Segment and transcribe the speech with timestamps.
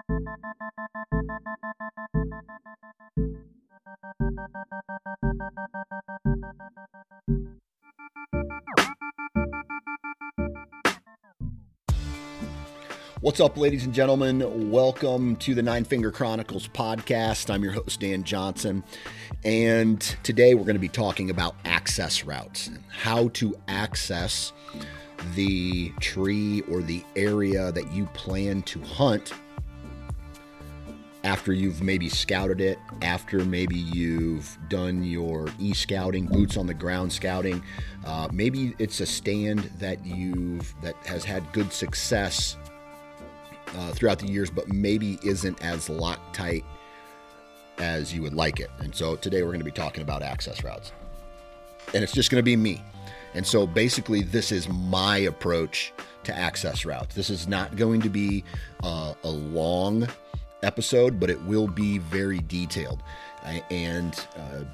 [0.00, 0.16] What's
[13.40, 14.70] up, ladies and gentlemen?
[14.70, 17.52] Welcome to the Nine Finger Chronicles podcast.
[17.52, 18.82] I'm your host, Dan Johnson.
[19.44, 24.54] And today we're going to be talking about access routes, how to access
[25.34, 29.34] the tree or the area that you plan to hunt
[31.22, 36.74] after you've maybe scouted it, after maybe you've done your e scouting, boots on the
[36.74, 37.62] ground scouting.
[38.04, 42.56] Uh, maybe it's a stand that you've that has had good success
[43.74, 46.64] uh, throughout the years, but maybe isn't as lock tight
[47.78, 48.70] as you would like it.
[48.78, 50.92] And so today we're going to be talking about access routes.
[51.94, 52.82] And it's just going to be me.
[53.34, 55.92] And so basically, this is my approach
[56.24, 57.14] to access routes.
[57.14, 58.44] This is not going to be
[58.82, 60.08] uh, a long
[60.62, 63.02] episode, but it will be very detailed.
[63.70, 64.64] And, uh,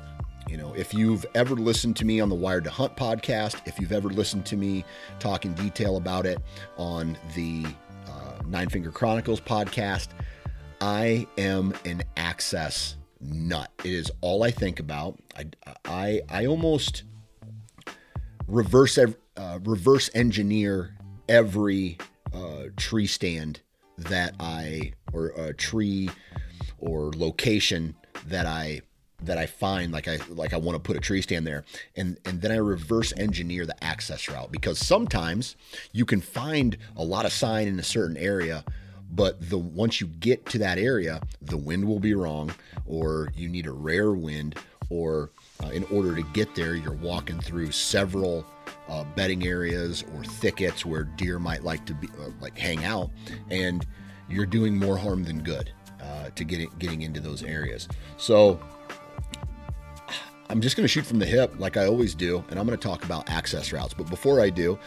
[0.48, 3.78] you know, if you've ever listened to me on the Wired to Hunt podcast, if
[3.78, 4.84] you've ever listened to me
[5.18, 6.38] talk in detail about it
[6.76, 7.66] on the
[8.46, 10.08] Nine Finger Chronicles podcast.
[10.80, 13.70] I am an access nut.
[13.84, 15.18] It is all I think about.
[15.36, 15.46] I
[15.84, 17.04] I, I almost
[18.46, 20.96] reverse uh, reverse engineer
[21.28, 21.98] every
[22.32, 23.60] uh, tree stand
[23.98, 26.10] that I or a tree
[26.78, 27.94] or location
[28.26, 28.82] that I
[29.22, 31.64] that I find like I like I want to put a tree stand there.
[31.96, 35.56] And and then I reverse engineer the access route because sometimes
[35.92, 38.64] you can find a lot of sign in a certain area
[39.12, 42.52] but the once you get to that area the wind will be wrong
[42.86, 44.56] or you need a rare wind
[44.90, 45.30] or
[45.62, 48.44] uh, in order to get there you're walking through several
[48.88, 53.10] uh, bedding areas or thickets where deer might like to be uh, like hang out.
[53.50, 53.86] And
[54.28, 55.70] you're doing more harm than good
[56.02, 58.60] uh, to getting getting into those areas so
[60.48, 62.78] I'm just going to shoot from the hip like I always do, and I'm going
[62.78, 63.94] to talk about access routes.
[63.94, 64.78] But before I do,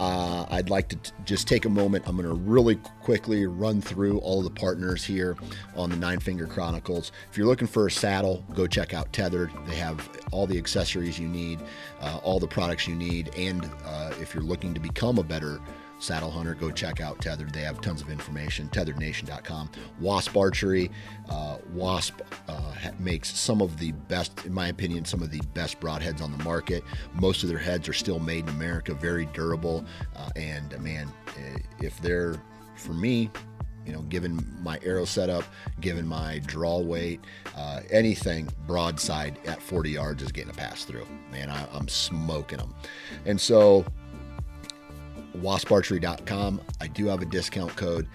[0.00, 2.04] uh, I'd like to t- just take a moment.
[2.08, 5.36] I'm going to really quickly run through all the partners here
[5.76, 7.12] on the Nine Finger Chronicles.
[7.30, 9.52] If you're looking for a saddle, go check out Tethered.
[9.66, 11.60] They have all the accessories you need,
[12.00, 15.60] uh, all the products you need, and uh, if you're looking to become a better
[16.04, 17.54] Saddle Hunter, go check out Tethered.
[17.54, 18.68] They have tons of information.
[18.68, 19.70] TetheredNation.com.
[20.00, 20.90] Wasp Archery.
[21.30, 25.80] Uh, Wasp uh, makes some of the best, in my opinion, some of the best
[25.80, 26.84] broadheads on the market.
[27.14, 29.86] Most of their heads are still made in America, very durable.
[30.14, 32.34] Uh, and uh, man, eh, if they're,
[32.76, 33.30] for me,
[33.86, 35.44] you know, given my arrow setup,
[35.80, 37.20] given my draw weight,
[37.56, 41.06] uh, anything broadside at 40 yards is getting a pass through.
[41.30, 42.74] Man, I, I'm smoking them.
[43.24, 43.86] And so,
[45.36, 46.60] wasparchery.com.
[46.80, 48.08] I do have a discount code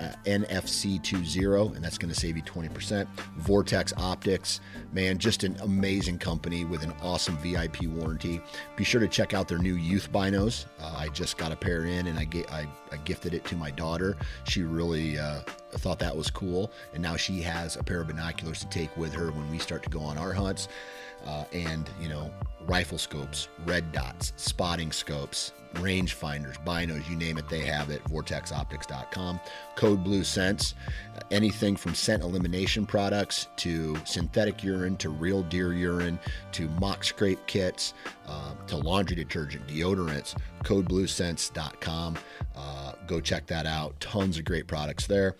[0.00, 3.06] uh, NFC20, and that's going to save you 20%.
[3.36, 4.60] Vortex Optics,
[4.92, 8.40] man, just an amazing company with an awesome VIP warranty.
[8.76, 10.66] Be sure to check out their new youth binos.
[10.80, 13.70] Uh, I just got a pair in, and I, I, I gifted it to my
[13.70, 14.16] daughter.
[14.44, 15.42] She really uh,
[15.78, 19.12] thought that was cool, and now she has a pair of binoculars to take with
[19.12, 20.68] her when we start to go on our hunts.
[21.26, 22.30] Uh, and you know,
[22.66, 28.02] rifle scopes, red dots, spotting scopes, range finders, binos, you name it, they have it.
[28.04, 29.40] VortexOptics.com.
[29.76, 30.74] Code Blue Scents,
[31.30, 36.18] anything from scent elimination products to synthetic urine to real deer urine
[36.52, 37.94] to mock scrape kits
[38.26, 40.36] uh, to laundry detergent, deodorants.
[40.64, 42.18] CodeBlueScents.com.
[42.54, 43.98] Uh, go check that out.
[44.00, 45.36] Tons of great products there.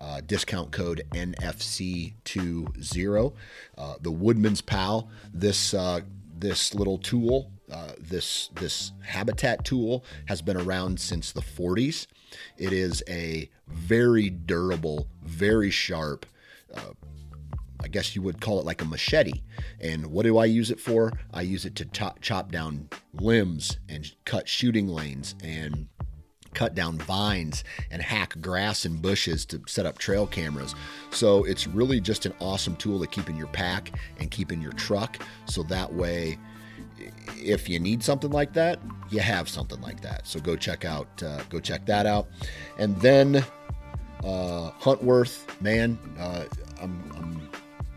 [0.00, 3.34] Uh, discount code NFC20.
[3.78, 5.08] Uh, the Woodman's Pal.
[5.32, 6.00] This uh,
[6.38, 12.06] this little tool uh, this this habitat tool has been around since the 40s.
[12.58, 16.26] It is a very durable, very sharp.
[17.82, 19.42] I guess you would call it like a machete.
[19.80, 21.12] And what do I use it for?
[21.32, 25.88] I use it to chop, chop down limbs and cut shooting lanes and
[26.54, 30.74] cut down vines and hack grass and bushes to set up trail cameras.
[31.10, 34.60] So it's really just an awesome tool to keep in your pack and keep in
[34.60, 35.18] your truck.
[35.46, 36.38] So that way
[37.36, 38.80] if you need something like that,
[39.10, 40.26] you have something like that.
[40.26, 42.28] So go check out, uh, go check that out.
[42.78, 43.36] And then
[44.24, 46.44] uh, Huntworth, man, uh,
[46.80, 47.48] I'm, I'm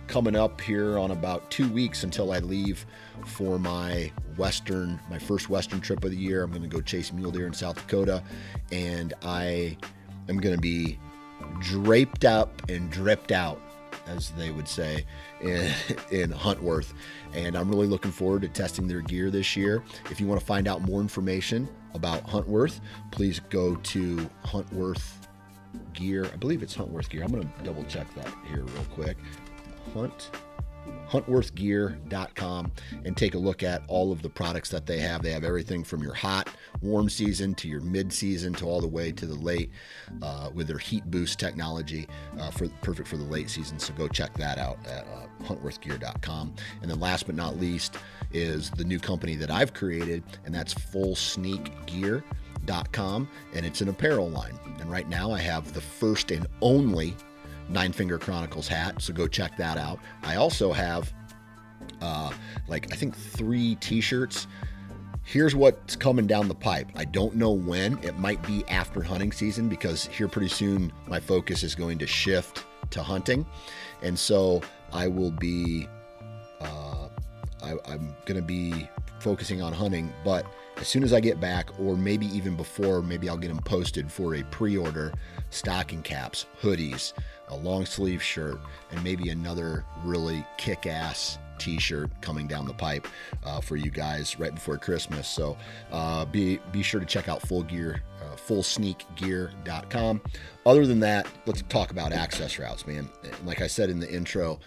[0.07, 2.85] coming up here on about two weeks until I leave
[3.25, 6.43] for my western, my first western trip of the year.
[6.43, 8.23] I'm going to go chase mule deer in South Dakota,
[8.71, 9.77] and I
[10.29, 10.99] am going to be
[11.59, 13.61] draped up and dripped out
[14.07, 15.05] as they would say
[15.41, 15.71] in,
[16.11, 16.93] in Huntworth.
[17.33, 19.83] And I'm really looking forward to testing their gear this year.
[20.11, 22.79] If you want to find out more information about Huntworth,
[23.11, 25.11] please go to Huntworth
[25.93, 26.29] Gear.
[26.31, 27.23] I believe it's Huntworth Gear.
[27.23, 29.17] I'm going to double check that here real quick.
[29.93, 30.31] Hunt
[31.09, 32.71] huntworthgear.com
[33.05, 35.21] and take a look at all of the products that they have.
[35.21, 36.49] They have everything from your hot,
[36.81, 39.71] warm season to your mid season to all the way to the late
[40.21, 42.07] uh, with their heat boost technology
[42.39, 43.79] uh, for perfect for the late season.
[43.79, 46.55] So go check that out at uh, huntworthgear.com.
[46.81, 47.97] And then last but not least
[48.33, 53.89] is the new company that I've created, and that's Full Sneak Gear.com, and it's an
[53.89, 54.59] apparel line.
[54.79, 57.15] And right now I have the first and only
[57.69, 59.99] Nine Finger Chronicles hat, so go check that out.
[60.23, 61.13] I also have
[62.01, 62.31] uh,
[62.67, 64.47] like I think three T-shirts.
[65.23, 66.87] Here's what's coming down the pipe.
[66.95, 67.97] I don't know when.
[68.03, 72.05] It might be after hunting season because here pretty soon my focus is going to
[72.07, 73.45] shift to hunting,
[74.01, 74.61] and so
[74.93, 75.87] I will be.
[76.61, 77.09] Uh,
[77.63, 78.87] I, I'm going to be
[79.19, 80.45] focusing on hunting, but
[80.77, 84.11] as soon as I get back, or maybe even before, maybe I'll get them posted
[84.11, 85.13] for a pre order
[85.49, 87.13] stocking caps, hoodies,
[87.49, 88.59] a long sleeve shirt,
[88.91, 93.07] and maybe another really kick ass t shirt coming down the pipe
[93.43, 95.27] uh, for you guys right before Christmas.
[95.27, 95.57] So
[95.91, 100.21] uh, be, be sure to check out Full Gear, uh, fullsneakgear.com.
[100.65, 103.09] Other than that, let's talk about access routes, man.
[103.45, 104.59] Like I said in the intro,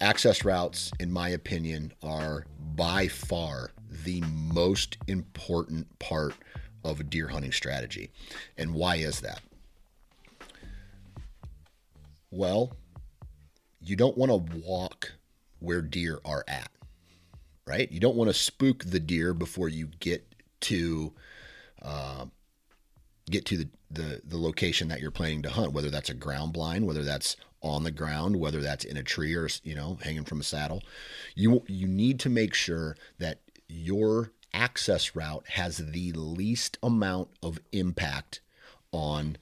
[0.00, 3.70] access routes, in my opinion, are by far
[4.04, 4.22] the
[4.52, 6.34] most important part
[6.84, 8.10] of a deer hunting strategy.
[8.56, 9.40] And why is that?
[12.32, 12.72] Well,
[13.78, 15.12] you don't want to walk
[15.58, 16.70] where deer are at,
[17.66, 17.92] right?
[17.92, 20.26] You don't want to spook the deer before you get
[20.62, 21.12] to
[21.82, 22.24] uh,
[23.30, 25.74] get to the, the the location that you're planning to hunt.
[25.74, 29.34] Whether that's a ground blind, whether that's on the ground, whether that's in a tree
[29.34, 30.82] or you know hanging from a saddle,
[31.34, 37.60] you you need to make sure that your access route has the least amount of
[37.72, 38.40] impact
[38.90, 39.36] on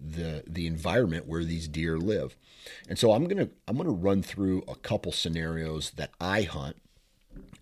[0.00, 2.36] the the environment where these deer live.
[2.88, 6.42] And so I'm going to I'm going to run through a couple scenarios that I
[6.42, 6.76] hunt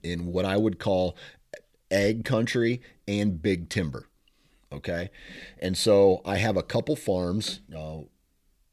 [0.02, 1.16] in what I would call
[1.90, 4.08] ag country and big timber.
[4.72, 5.10] Okay?
[5.58, 8.00] And so I have a couple farms uh,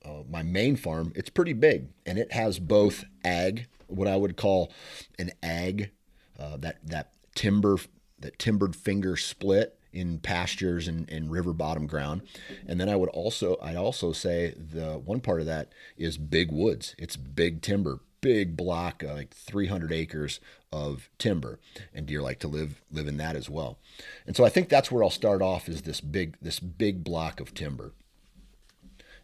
[0.06, 4.36] uh, my main farm, it's pretty big and it has both ag, what I would
[4.36, 4.72] call
[5.18, 5.92] an ag,
[6.38, 7.78] uh, that that timber,
[8.20, 12.24] that timbered finger split, in pastures and, and river bottom ground.
[12.68, 16.52] And then I would also I'd also say the one part of that is big
[16.52, 16.96] woods.
[16.98, 20.40] It's big timber, big block, uh, like 300 acres
[20.72, 21.60] of timber,
[21.94, 23.78] and deer like to live live in that as well.
[24.26, 27.40] And so I think that's where I'll start off is this big this big block
[27.40, 27.94] of timber.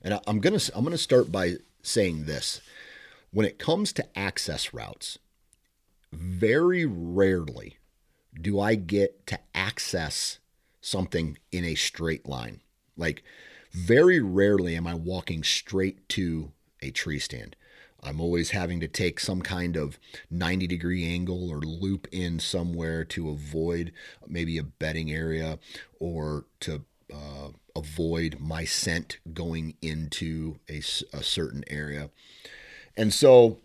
[0.02, 2.62] And I, I'm gonna I'm gonna start by saying this:
[3.32, 5.18] when it comes to access routes,
[6.12, 7.78] very rarely
[8.40, 10.39] do I get to access
[10.82, 12.62] something in a straight line.
[12.98, 13.24] Like,
[13.72, 17.56] very rarely am I walking straight to a tree stand.
[18.02, 20.00] I'm always having to take some kind of
[20.32, 23.92] 90 degree angle or loop in somewhere to avoid
[24.28, 25.60] maybe a bedding area
[26.00, 26.84] or to
[27.14, 30.78] uh, avoid my scent going into a,
[31.14, 32.10] a certain area.
[32.96, 33.58] And so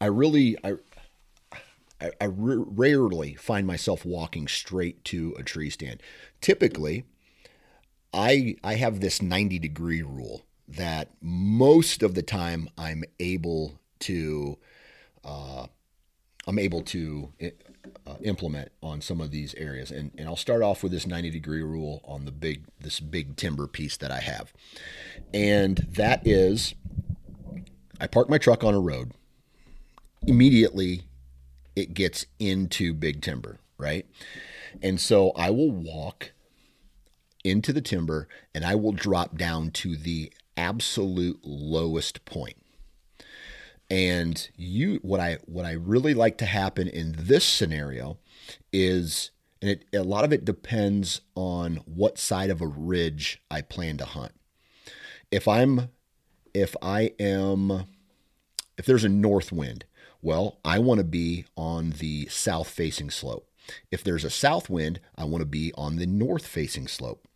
[0.00, 0.74] I really, I,
[2.00, 6.02] I, I r- rarely find myself walking straight to a tree stand.
[6.40, 7.04] Typically,
[8.12, 14.58] I I have this 90 degree rule that most of the time I'm able to
[15.24, 15.66] uh,
[16.46, 17.32] I'm able to
[18.06, 19.90] uh, implement on some of these areas.
[19.90, 23.36] And, and I'll start off with this 90 degree rule on the big this big
[23.36, 24.52] timber piece that I have.
[25.34, 26.74] And that is
[28.00, 29.12] I park my truck on a road.
[30.26, 31.05] Immediately
[31.76, 34.06] it gets into big timber, right?
[34.82, 36.32] And so I will walk
[37.44, 42.56] into the timber and I will drop down to the absolute lowest point.
[43.88, 48.18] And you what I what I really like to happen in this scenario
[48.72, 49.30] is
[49.62, 53.96] and it, a lot of it depends on what side of a ridge I plan
[53.98, 54.32] to hunt.
[55.30, 55.90] If I'm
[56.52, 57.84] if I am
[58.76, 59.84] if there's a north wind,
[60.26, 63.48] well, I want to be on the south facing slope.
[63.92, 67.26] If there's a south wind, I want to be on the north facing slope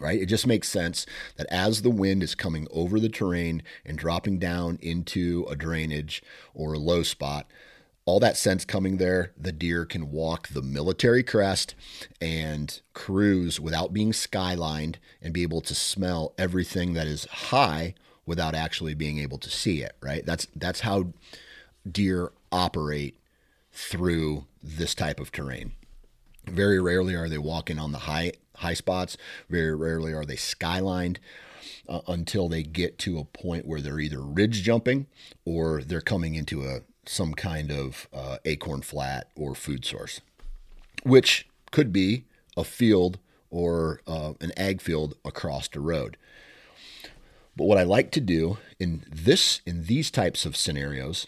[0.00, 0.22] right?
[0.22, 1.04] It just makes scents
[1.36, 6.22] that as the wind is coming over the terrain and dropping down into a drainage
[6.54, 7.48] or a low spot,
[8.04, 11.74] all that sense coming there, the deer can walk the military crest
[12.20, 17.94] and cruise without being skylined and be able to smell everything that is high
[18.24, 20.24] without actually being able to see it, right?
[20.24, 21.12] That's that's how
[21.90, 23.18] deer operate
[23.72, 25.72] through this type of terrain.
[26.46, 29.16] Very rarely are they walking on the high high spots.
[29.48, 31.16] Very rarely are they skylined
[31.88, 35.06] uh, until they get to a point where they're either ridge jumping
[35.44, 40.20] or they're coming into a some kind of uh, acorn flat or food source,
[41.02, 42.24] which could be
[42.56, 43.18] a field
[43.50, 46.16] or uh, an ag field across the road.
[47.56, 51.26] But what I like to do in this in these types of scenarios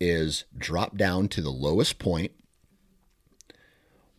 [0.00, 2.32] is drop down to the lowest point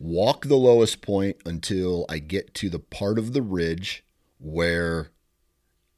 [0.02, 4.04] walk the lowest point until I get to the part of the ridge
[4.40, 5.12] where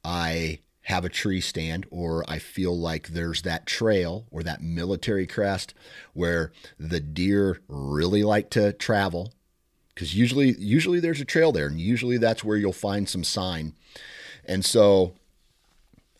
[0.04, 5.26] I have a tree stand or I feel like there's that trail or that military
[5.26, 5.72] crest
[6.12, 9.32] where the deer really like to travel
[9.94, 13.72] because usually usually there's a trail there and usually that's where you'll find some sign.
[14.44, 15.14] And so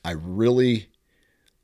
[0.02, 0.88] I really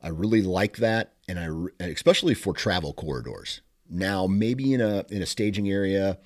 [0.02, 3.60] I really like that and I especially for travel corridors.
[3.88, 6.18] Now, maybe in a in a staging area,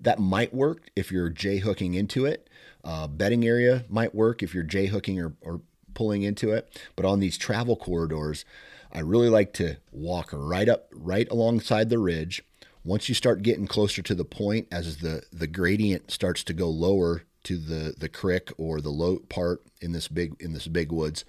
[0.00, 2.48] that might work if you're J hooking into it.
[2.84, 5.60] Uh, bedding area might work if you're J hooking or, or
[5.94, 6.80] pulling into it.
[6.96, 8.44] But on these travel corridors,
[8.92, 12.42] I really like to walk right up, right alongside the ridge.
[12.84, 16.68] Once you start getting closer to the point, as the the gradient starts to go
[16.68, 20.92] lower to the the crick or the low part in this big in this big
[20.92, 21.24] woods,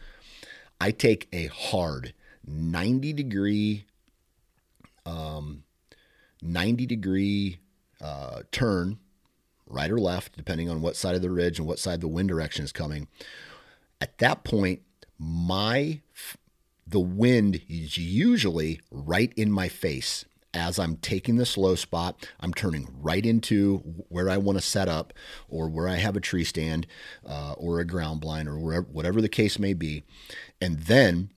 [0.81, 2.13] I take a hard
[2.45, 3.85] 90 degree
[5.05, 5.63] um,
[6.41, 7.59] 90 degree
[8.01, 8.99] uh, turn,
[9.67, 12.29] right or left, depending on what side of the ridge and what side the wind
[12.29, 13.07] direction is coming.
[13.99, 14.81] At that point,
[15.19, 16.01] my
[16.87, 22.53] the wind is usually right in my face as I'm taking the slow spot, I'm
[22.53, 23.77] turning right into
[24.09, 25.13] where I want to set up
[25.47, 26.87] or where I have a tree stand
[27.25, 30.03] uh, or a ground blind or wherever, whatever the case may be.
[30.59, 31.31] And then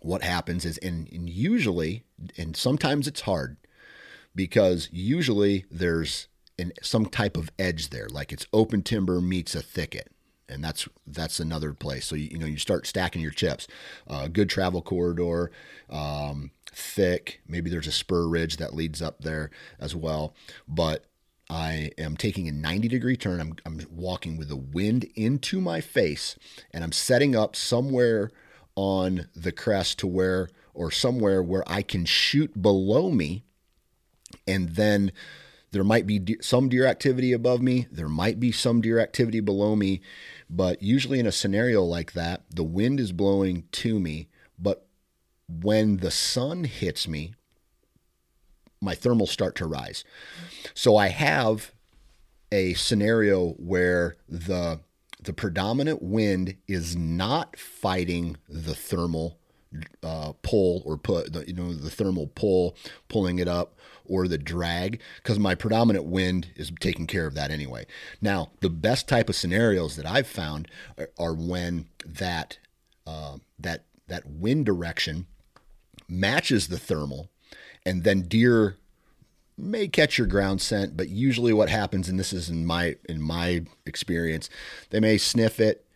[0.00, 2.04] what happens is, and, and usually,
[2.36, 3.56] and sometimes it's hard,
[4.34, 9.62] because usually there's an, some type of edge there, like it's open timber meets a
[9.62, 10.10] thicket.
[10.48, 12.04] And that's that's another place.
[12.04, 13.66] So you, you know you start stacking your chips.
[14.06, 15.50] Uh, good travel corridor,
[15.88, 17.40] um, thick.
[17.48, 20.34] Maybe there's a spur ridge that leads up there as well.
[20.68, 21.06] But
[21.48, 23.40] I am taking a 90 degree turn.
[23.40, 26.36] I'm, I'm walking with the wind into my face,
[26.70, 28.30] and I'm setting up somewhere
[28.74, 33.44] on the crest to where, or somewhere where I can shoot below me.
[34.46, 35.12] And then
[35.72, 39.40] there might be de- some deer activity above me, there might be some deer activity
[39.40, 40.00] below me,
[40.48, 44.86] but usually in a scenario like that, the wind is blowing to me, but
[45.48, 47.34] when the sun hits me,
[48.80, 50.04] my thermals start to rise.
[50.74, 51.72] So I have
[52.50, 54.80] a scenario where the
[55.22, 59.38] the predominant wind is not fighting the thermal
[60.02, 62.76] uh, pull or put the, you know the thermal pull
[63.08, 67.50] pulling it up or the drag because my predominant wind is taking care of that
[67.50, 67.86] anyway.
[68.20, 72.58] Now, the best type of scenarios that I've found are, are when that
[73.06, 75.26] uh, that that wind direction
[76.08, 77.30] matches the thermal,
[77.86, 78.76] and then deer
[79.56, 83.20] may catch your ground scent, but usually what happens, and this is in my in
[83.20, 84.48] my experience,
[84.90, 85.86] they may sniff it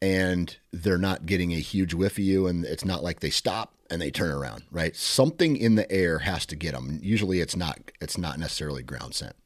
[0.00, 3.74] and they're not getting a huge whiff of you, and it's not like they stop
[3.90, 4.94] and they turn around, right?
[4.94, 6.98] Something in the air has to get them.
[7.02, 9.36] Usually it's not it's not necessarily ground scent.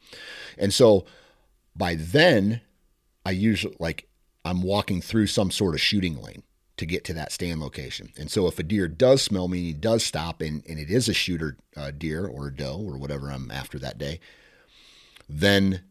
[0.59, 1.05] And so
[1.77, 2.61] by then
[3.25, 4.09] I usually like
[4.45, 6.43] I'm walking through some sort of shooting lane
[6.83, 8.13] to get to that stand location.
[8.19, 11.09] And so if a deer does smell me, he does stop and, and it is
[11.09, 14.21] a shooter uh, deer or a doe or whatever I'm after that day,
[15.29, 15.83] then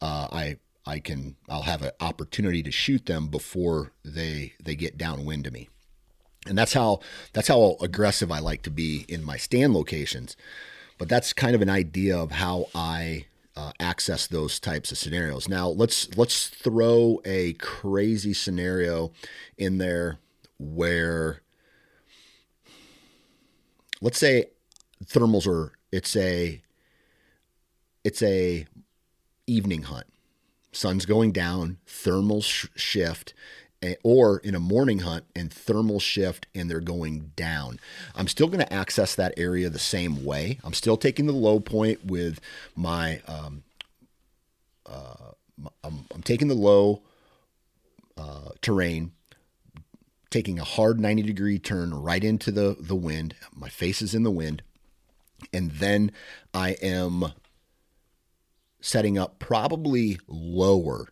[0.00, 4.98] uh, I I can I'll have an opportunity to shoot them before they they get
[4.98, 5.68] downwind to me
[6.48, 7.00] and that's how
[7.32, 10.36] that's how aggressive I like to be in my stand locations.
[10.98, 13.26] But that's kind of an idea of how I
[13.56, 15.48] uh, access those types of scenarios.
[15.48, 19.12] Now let's let's throw a crazy scenario
[19.58, 20.18] in there
[20.58, 21.42] where
[24.00, 24.46] let's say
[25.04, 26.60] thermals are it's a
[28.04, 28.66] it's a
[29.46, 30.06] evening hunt
[30.72, 33.34] sun's going down thermals sh- shift
[34.02, 37.78] or in a morning hunt and thermal shift and they're going down.
[38.14, 40.58] I'm still going to access that area the same way.
[40.64, 42.40] I'm still taking the low point with
[42.74, 43.62] my, um,
[44.86, 45.32] uh,
[45.84, 47.02] I'm, I'm, taking the low
[48.16, 49.12] uh, terrain,
[50.30, 53.34] taking a hard 90 degree turn right into the, the wind.
[53.54, 54.62] My face is in the wind.
[55.52, 56.12] And then
[56.54, 57.32] I am
[58.80, 61.08] setting up probably lower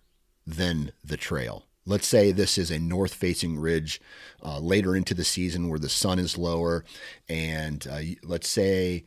[0.46, 4.00] than the trail let's say this is a north facing ridge
[4.42, 6.84] uh, later into the season where the sun is lower
[7.28, 9.04] and uh, let's say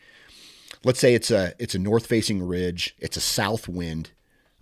[0.83, 4.11] let's say it's a it's a north facing ridge it's a south wind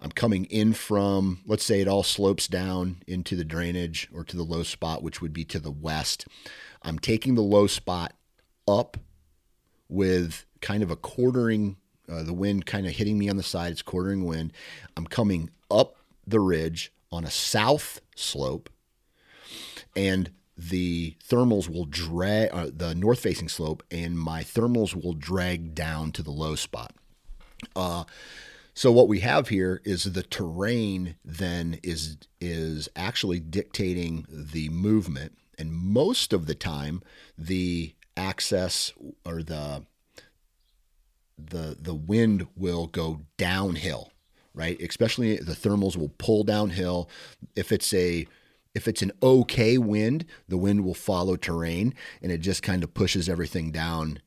[0.06, 4.38] i'm coming in from let's say it all slopes down into the drainage or to
[4.38, 6.26] the low spot which would be to the west.
[6.82, 8.14] I'm taking the low spot
[8.68, 8.98] up
[9.90, 13.72] with kind of a quartering uh, the wind kind of hitting me on the side.
[13.72, 14.54] It's quartering wind.
[14.96, 15.96] I'm coming up
[16.26, 18.70] the ridge on a south slope,
[19.96, 25.74] and the thermals will drag uh, the north facing slope, and my thermals will drag
[25.74, 26.94] down to the low spot.
[27.76, 28.04] Uh,
[28.76, 35.38] so what we have here is the terrain then is is actually dictating the movement,
[35.58, 37.02] and most of the time
[37.38, 38.94] the access
[39.26, 39.86] or the
[41.38, 44.12] the the wind will go downhill
[44.56, 44.82] right?
[44.82, 47.10] Especially the thermals will pull downhill.
[47.56, 48.26] If it's a
[48.74, 52.94] if it's an okay wind, the wind will follow terrain, and it just kind of
[52.94, 54.20] pushes everything down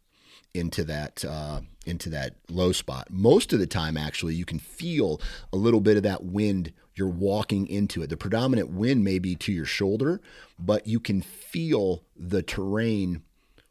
[0.55, 3.09] into that uh, into that low spot.
[3.11, 5.21] Most of the time, actually, you can feel
[5.53, 6.73] a little bit of that wind.
[6.95, 8.11] You're walking into it.
[8.11, 10.21] The predominant wind may be to your shoulder,
[10.59, 13.23] but you can feel the terrain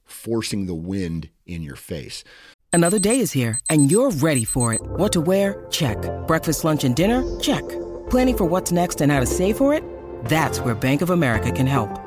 [0.06, 2.24] forcing the wind in your face.
[2.72, 4.82] Another day is here, and you're ready for it.
[4.82, 5.66] What to wear?
[5.70, 5.98] Check.
[6.28, 7.24] Breakfast, lunch, and dinner?
[7.40, 7.68] Check.
[8.10, 9.84] Planning for what's next and how to save for it?
[10.26, 12.07] That's where Bank of America can help.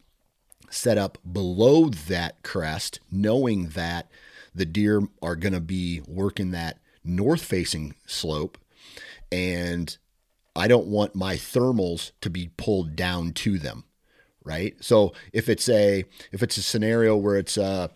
[0.71, 4.09] set up below that crest, knowing that
[4.55, 8.57] the deer are going to be working that north facing slope.
[9.31, 9.95] And
[10.55, 13.85] I don't want my thermals to be pulled down to them
[14.43, 14.75] right?
[14.83, 17.89] So if it's a if it's a scenario where it's a,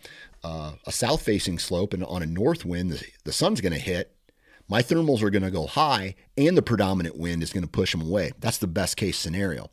[0.44, 3.78] a, a south facing slope and on a north wind, the, the sun's going to
[3.78, 4.12] hit.
[4.68, 7.92] My thermals are going to go high, and the predominant wind is going to push
[7.92, 8.32] them away.
[8.40, 9.70] That's the best case scenario.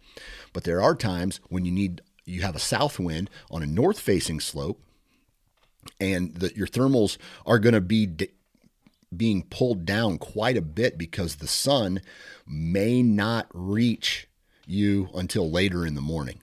[0.54, 4.00] But there are times when you need you have a south wind on a north
[4.00, 4.82] facing slope,
[6.00, 8.10] and the, your thermals are going to be
[9.16, 12.02] being pulled down quite a bit because the sun
[12.48, 14.28] may not reach
[14.66, 16.40] you until later in the morning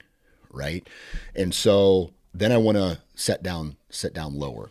[0.53, 0.87] right?
[1.35, 4.69] And so then I want to set down set down lower.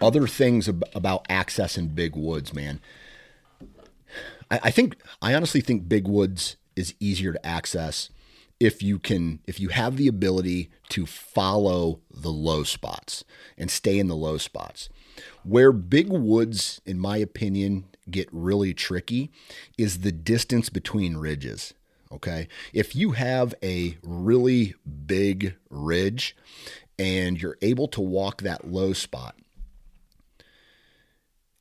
[0.00, 2.80] Other things ab- about access in big woods, man.
[4.50, 8.10] I, I think I honestly think big woods is easier to access
[8.62, 13.24] if you can if you have the ability to follow the low spots
[13.58, 14.88] and stay in the low spots.
[15.42, 19.32] Where big woods, in my opinion, get really tricky
[19.76, 21.74] is the distance between ridges.
[22.12, 22.46] Okay.
[22.72, 24.74] If you have a really
[25.06, 26.36] big ridge
[27.00, 29.34] and you're able to walk that low spot,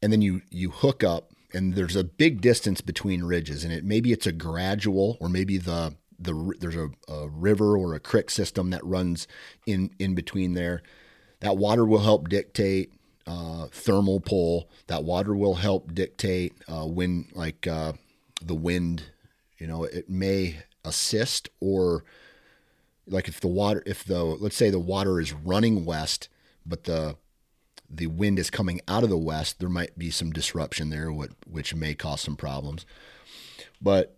[0.04, 3.84] and then you you hook up and there's a big distance between ridges and it
[3.84, 8.30] maybe it's a gradual or maybe the the there's a, a river or a creek
[8.30, 9.28] system that runs
[9.66, 10.82] in in between there
[11.42, 12.94] that water will help dictate
[13.28, 14.70] uh, thermal pull.
[14.88, 17.94] That water will help dictate uh, when, like uh,
[18.42, 19.04] the wind,
[19.58, 22.04] you know, it may assist or
[23.08, 26.30] like if the water, if the let's say the water is running west,
[26.66, 27.18] but the
[27.90, 31.32] the wind is coming out of the west, there might be some disruption there, what
[31.46, 32.86] which may cause some problems.
[33.82, 34.16] But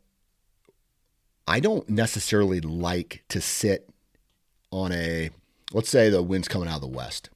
[1.47, 3.89] I don't necessarily like to sit
[4.71, 5.29] on a
[5.71, 7.29] let's say the wind's coming out of the west.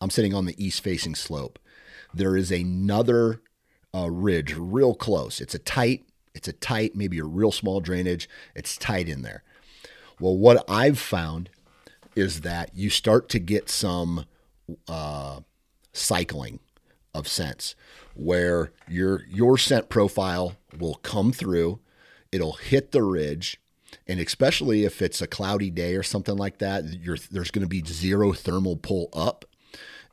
[0.00, 1.58] I'm sitting on the east facing slope.
[2.14, 3.42] There is another
[3.94, 5.40] uh, ridge real close.
[5.40, 8.28] It's a tight, it's a tight, maybe a real small drainage.
[8.54, 9.42] It's tight in there.
[10.20, 11.50] Well, what I've found
[12.14, 14.26] is that you start to get some
[14.88, 15.40] uh,
[15.92, 16.60] cycling
[17.14, 17.74] of scents
[18.14, 21.80] where your your scent profile will come through,
[22.32, 23.60] it'll hit the ridge,
[24.06, 26.84] and especially if it's a cloudy day or something like that,
[27.30, 29.44] there's going to be zero thermal pull up,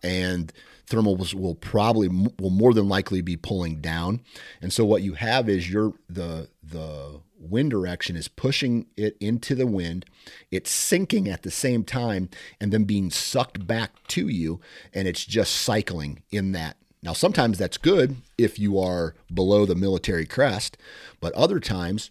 [0.03, 0.51] and
[0.87, 4.21] thermals will probably will more than likely be pulling down.
[4.61, 9.55] And so what you have is your the the wind direction is pushing it into
[9.55, 10.05] the wind.
[10.51, 14.59] It's sinking at the same time and then being sucked back to you
[14.93, 16.77] and it's just cycling in that.
[17.05, 20.75] Now sometimes that's good if you are below the military crest,
[21.21, 22.09] but other times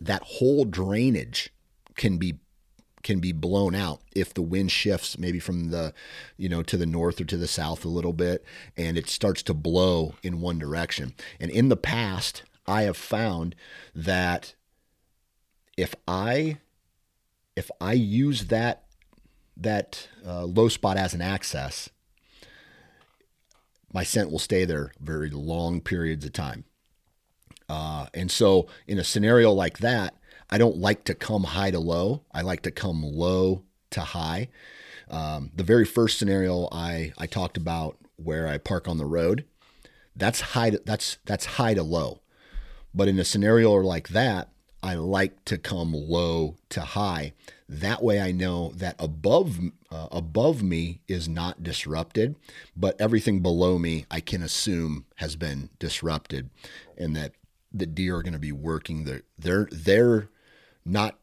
[0.00, 1.50] that whole drainage
[1.96, 2.38] can be
[3.02, 5.92] can be blown out if the wind shifts maybe from the
[6.36, 8.42] you know to the north or to the south a little bit
[8.76, 11.14] and it starts to blow in one direction.
[11.38, 13.54] And in the past i have found
[13.94, 14.54] that
[15.76, 16.56] if i
[17.54, 18.84] if i use that
[19.58, 21.90] that uh, low spot as an access
[23.96, 26.64] my scent will stay there very long periods of time
[27.68, 30.14] uh, and so in a scenario like that
[30.48, 32.22] I don't like to come high to low.
[32.32, 34.48] I like to come low to high.
[35.10, 39.44] Um, the very first scenario I, I talked about where I park on the road,
[40.14, 42.20] that's high to, that's that's high to low.
[42.94, 44.48] But in a scenario like that,
[44.82, 47.34] I like to come low to high.
[47.68, 49.58] That way, I know that above
[49.90, 52.36] uh, above me is not disrupted,
[52.76, 56.50] but everything below me I can assume has been disrupted,
[56.96, 57.32] and that
[57.72, 60.28] the deer are going to be working their their their
[60.84, 61.18] not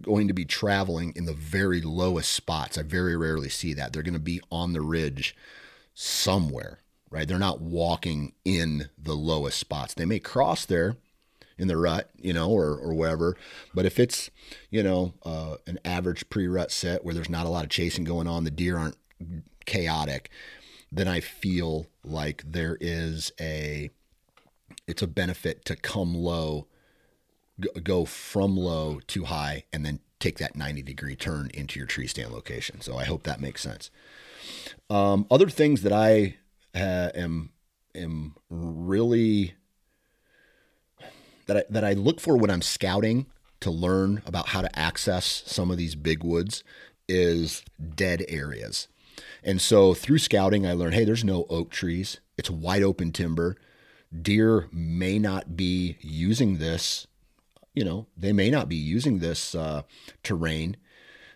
[0.00, 2.78] going to be traveling in the very lowest spots.
[2.78, 3.92] I very rarely see that.
[3.92, 5.36] They're going to be on the ridge
[5.92, 6.78] somewhere,
[7.10, 7.28] right?
[7.28, 9.92] They're not walking in the lowest spots.
[9.92, 10.96] They may cross there
[11.62, 13.36] in the rut, you know, or, or wherever.
[13.72, 14.30] But if it's,
[14.68, 18.02] you know, uh, an average pre rut set where there's not a lot of chasing
[18.02, 18.96] going on, the deer aren't
[19.64, 20.28] chaotic,
[20.90, 23.90] then I feel like there is a,
[24.88, 26.66] it's a benefit to come low
[27.84, 32.08] go from low to high and then take that 90 degree turn into your tree
[32.08, 32.80] stand location.
[32.80, 33.90] So I hope that makes sense.
[34.90, 36.38] Um, other things that I
[36.74, 37.50] uh, am
[37.94, 39.54] am really
[41.52, 43.26] that I, that I look for when I'm scouting
[43.60, 46.64] to learn about how to access some of these big woods
[47.08, 48.88] is dead areas.
[49.44, 52.20] And so through scouting, I learned, hey, there's no oak trees.
[52.36, 53.56] It's wide open timber.
[54.20, 57.06] Deer may not be using this
[57.74, 59.82] you know, they may not be using this uh,
[60.22, 60.76] terrain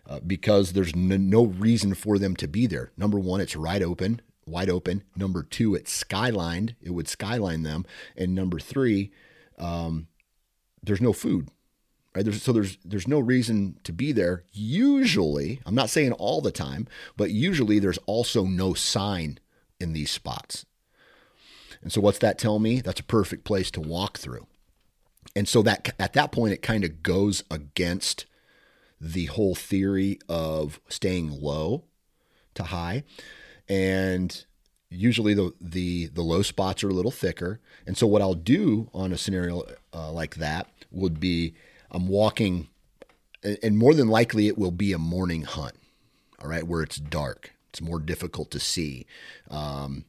[0.08, 2.92] uh, because there's n- no reason for them to be there.
[2.96, 5.02] Number one, it's right open, wide open.
[5.16, 6.74] Number two, it's skylined.
[6.82, 7.86] It would skyline them.
[8.16, 9.12] And number three,
[9.58, 10.08] um,
[10.82, 11.48] there's no food.
[12.14, 12.24] Right?
[12.24, 14.44] There's, so there's there's no reason to be there.
[14.52, 19.38] Usually, I'm not saying all the time, but usually there's also no sign
[19.78, 20.64] in these spots.
[21.82, 22.80] And so what's that tell me?
[22.80, 24.46] That's a perfect place to walk through
[25.36, 28.24] and so that at that point it kind of goes against
[28.98, 31.84] the whole theory of staying low
[32.54, 33.04] to high
[33.68, 34.45] and
[34.90, 37.60] usually the the the low spots are a little thicker.
[37.86, 41.54] And so what I'll do on a scenario uh, like that would be
[41.90, 42.68] I'm walking
[43.62, 45.74] and more than likely it will be a morning hunt
[46.42, 47.52] all right where it's dark.
[47.70, 49.06] It's more difficult to see.
[49.50, 50.04] Um,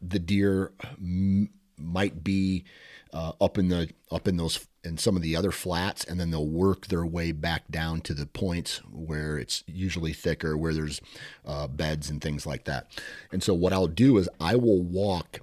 [0.00, 2.64] the deer m- might be
[3.12, 6.30] uh, up in the up in those in some of the other flats, and then
[6.30, 11.00] they'll work their way back down to the points where it's usually thicker, where there's
[11.44, 12.86] uh, beds and things like that.
[13.32, 15.40] And so what I'll do is I will walk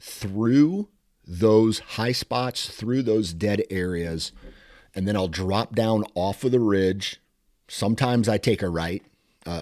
[0.00, 0.88] through
[1.26, 4.32] those high spots, through those dead areas,
[4.94, 7.20] and then I'll drop down off of the ridge.
[7.68, 9.02] Sometimes I take a right,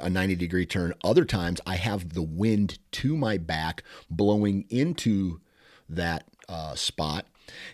[0.02, 0.92] a 90 degree turn.
[1.04, 5.40] Other times I have the wind to my back blowing into
[5.88, 7.26] that uh, spot.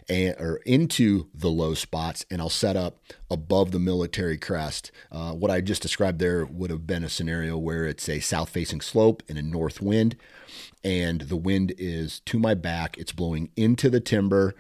[0.09, 2.99] and or into the low spots, and I'll set up
[3.31, 4.91] above the military crest.
[5.11, 8.83] Uh, what I just described there would have been a scenario where it's a south-facing
[8.83, 10.17] slope and a north wind,
[10.85, 12.99] and the wind is to my back.
[12.99, 14.55] It's blowing into the timber,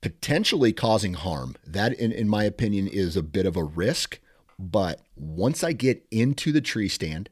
[0.00, 1.56] potentially causing harm.
[1.66, 4.20] That, in, in my opinion, is a bit of a risk.
[4.58, 7.28] But once I get into the tree stand,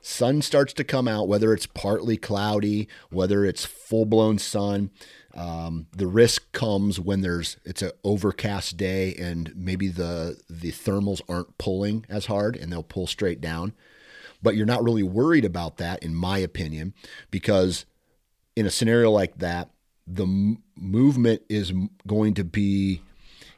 [0.00, 4.90] sun starts to come out, whether it's partly cloudy, whether it's full blown sun.
[5.34, 11.22] Um, the risk comes when there's it's an overcast day and maybe the the thermals
[11.28, 13.72] aren't pulling as hard and they'll pull straight down.
[14.42, 16.94] But you're not really worried about that, in my opinion,
[17.30, 17.86] because
[18.56, 19.70] in a scenario like that,
[20.06, 21.72] the m- movement is
[22.06, 23.02] going to be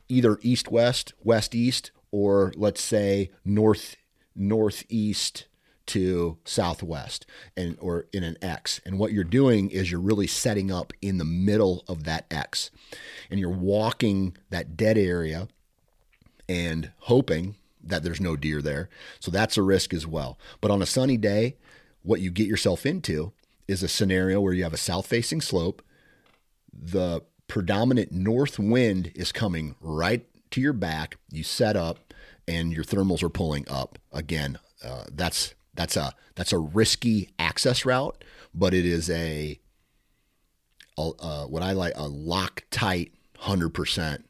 [0.09, 3.97] either east west, west east, or let's say north
[4.37, 5.47] northeast
[5.85, 8.81] to southwest and or in an X.
[8.87, 12.71] And what you're doing is you're really setting up in the middle of that X.
[13.29, 15.49] And you're walking that dead area
[16.49, 18.89] and hoping that there's no deer there.
[19.19, 20.39] So that's a risk as well.
[20.61, 21.57] But on a sunny day,
[22.05, 23.33] what you get yourself into
[23.67, 25.83] is a scenario where you have a south facing slope.
[26.73, 31.17] The predominant north wind is coming right to your back.
[31.33, 32.04] You set up
[32.47, 33.99] and your thermals are pulling up.
[34.13, 38.23] Again, uh, that's that's a that's a risky access route,
[38.55, 39.59] but it is a,
[40.99, 44.25] a uh, what I like a lock tight hundred percent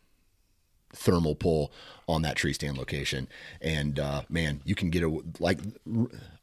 [0.93, 1.73] thermal pull
[2.09, 3.29] on that tree stand location.
[3.61, 5.61] And uh, man, you can get a like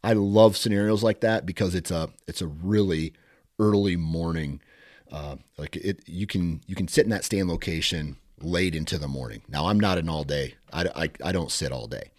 [0.03, 3.13] I love scenarios like that because it's a it's a really
[3.59, 4.61] early morning.
[5.11, 9.07] Uh, like it, you can you can sit in that stand location late into the
[9.07, 9.41] morning.
[9.47, 10.55] Now I'm not an all day.
[10.71, 12.11] I, I, I don't sit all day.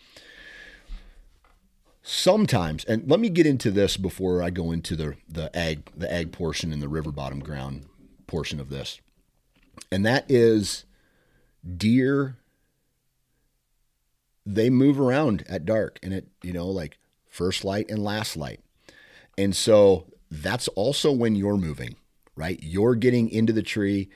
[2.03, 6.13] Sometimes and let me get into this before i go into the the ag the
[6.13, 7.87] ag portion and the river bottom ground
[8.27, 9.01] portion of this.
[9.91, 10.85] And that is
[11.77, 12.39] deer
[14.45, 18.61] they move around at dark and it you know like first light and last light.
[19.39, 21.97] And so that's also when you're moving
[22.37, 22.59] right?
[22.63, 24.09] You're getting into the tree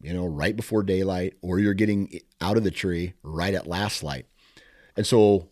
[0.00, 4.02] you know right before daylight or you're getting out of the tree right at last
[4.02, 4.26] light
[4.96, 5.48] and so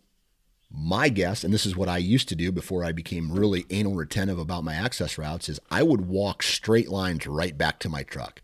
[0.71, 3.95] my guess, and this is what I used to do before I became really anal
[3.95, 8.03] retentive about my access routes, is I would walk straight lines right back to my
[8.03, 8.43] truck.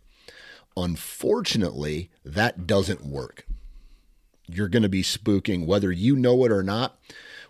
[0.77, 3.47] Unfortunately, that doesn't work.
[4.47, 6.99] You're going to be spooking whether you know it or not,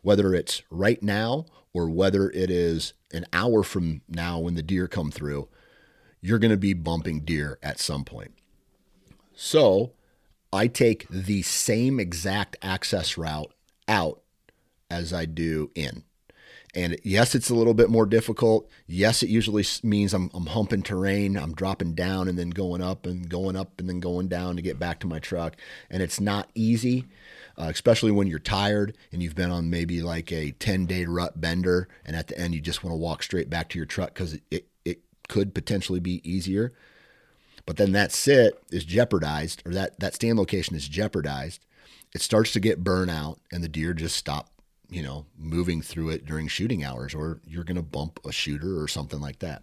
[0.03, 4.89] whether it's right now or whether it is an hour from now when the deer
[4.89, 5.49] come through.
[6.21, 8.33] You're going to be bumping deer at some point.
[9.45, 9.91] So
[10.53, 13.53] I take the same exact access route
[13.89, 14.23] out
[14.89, 16.05] as I do in.
[16.77, 18.71] And yes, it's a little bit more difficult.
[18.87, 21.37] Yes, it usually means I'm, I'm humping terrain.
[21.37, 24.63] I'm dropping down and then going up and going up and then going down to
[24.63, 25.57] get back to my truck.
[25.91, 27.07] And it's not easy,
[27.59, 31.41] uh, especially when you're tired and you've been on maybe like a 10 day rut
[31.41, 31.89] bender.
[32.05, 34.35] And at the end, you just want to walk straight back to your truck because
[34.35, 36.73] it, it, it could potentially be easier.
[37.67, 41.65] But then that sit is jeopardized, or that, that stand location is jeopardized.
[42.15, 44.53] It starts to get burnout, and the deer just stop
[44.93, 48.79] you know, moving through it during shooting hours, or you're going to bump a shooter
[48.81, 49.63] or something like that.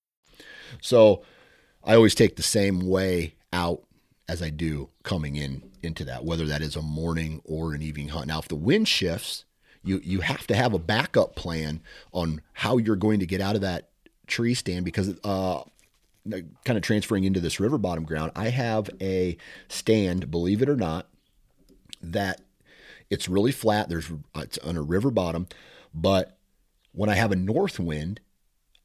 [0.79, 1.23] So
[1.83, 3.83] I always take the same way out
[4.27, 8.09] as I do coming in into that, whether that is a morning or an evening
[8.09, 8.27] hunt.
[8.27, 9.45] Now, if the wind shifts,
[9.83, 11.81] you you have to have a backup plan
[12.13, 13.89] on how you're going to get out of that
[14.27, 15.63] tree stand because uh,
[16.29, 20.75] kind of transferring into this river bottom ground, I have a stand, believe it or
[20.75, 21.07] not,
[22.01, 22.41] that
[23.09, 23.89] it's really flat.
[23.89, 25.47] There's it's on a river bottom,
[25.93, 26.37] but
[26.93, 28.19] when I have a north wind,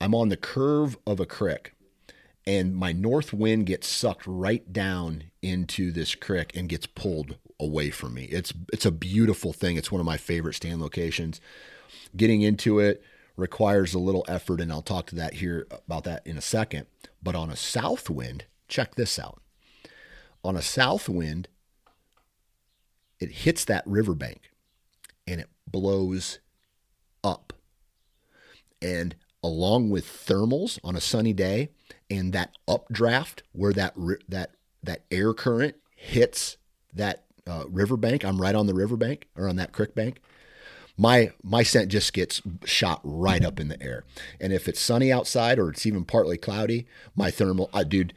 [0.00, 1.72] I'm on the curve of a creek
[2.46, 7.90] and my north wind gets sucked right down into this creek and gets pulled away
[7.90, 8.24] from me.
[8.24, 9.76] It's it's a beautiful thing.
[9.76, 11.40] It's one of my favorite stand locations.
[12.16, 13.02] Getting into it
[13.36, 16.86] requires a little effort and I'll talk to that here about that in a second.
[17.22, 19.40] But on a south wind, check this out.
[20.44, 21.48] On a south wind,
[23.18, 24.52] it hits that riverbank
[25.26, 26.38] and it blows
[27.24, 27.52] up.
[28.80, 31.70] And along with thermals on a sunny day
[32.10, 33.94] and that updraft where that
[34.28, 36.56] that that air current hits
[36.94, 38.24] that uh, riverbank.
[38.24, 40.20] I'm right on the riverbank or on that creek bank.
[40.96, 44.04] My my scent just gets shot right up in the air.
[44.40, 48.14] And if it's sunny outside or it's even partly cloudy, my thermal, dude,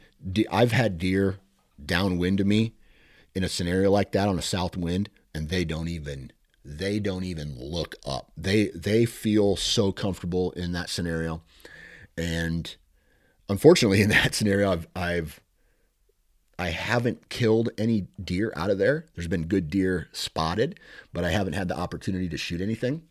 [0.50, 1.38] I've had deer
[1.84, 2.74] downwind of me
[3.34, 6.32] in a scenario like that on a south wind, and they don't even
[6.64, 8.32] they don't even look up.
[8.36, 11.42] They they feel so comfortable in that scenario,
[12.16, 12.74] and
[13.50, 15.40] unfortunately, in that scenario, I've I've
[16.58, 19.06] I haven't killed any deer out of there.
[19.14, 20.78] There's been good deer spotted,
[21.12, 23.02] but I haven't had the opportunity to shoot anything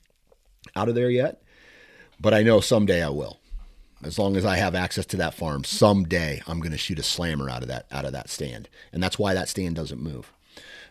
[0.76, 1.42] out of there yet.
[2.20, 3.40] But I know someday I will.
[4.04, 7.04] As long as I have access to that farm, someday I'm going to shoot a
[7.04, 10.32] slammer out of that out of that stand, and that's why that stand doesn't move.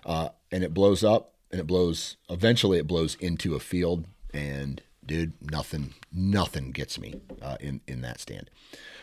[0.05, 2.17] Uh, and it blows up, and it blows.
[2.29, 8.03] Eventually, it blows into a field, and dude, nothing, nothing gets me uh, in in
[8.03, 8.51] that stand.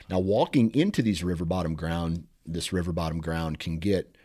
[0.10, 4.16] Now, walking into these river bottom ground this river bottom ground can get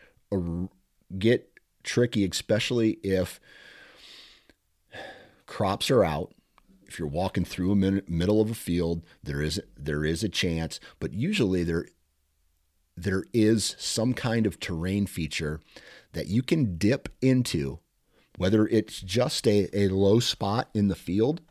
[1.17, 1.49] get
[1.83, 3.39] tricky, especially if
[5.45, 6.33] crops are out.
[6.85, 10.29] If you're walking through a min- middle of a field, there is there is a
[10.29, 11.87] chance, but usually there
[12.95, 15.59] there is some kind of terrain feature
[16.11, 17.79] that you can dip into,
[18.37, 21.41] whether it's just a, a low spot in the field,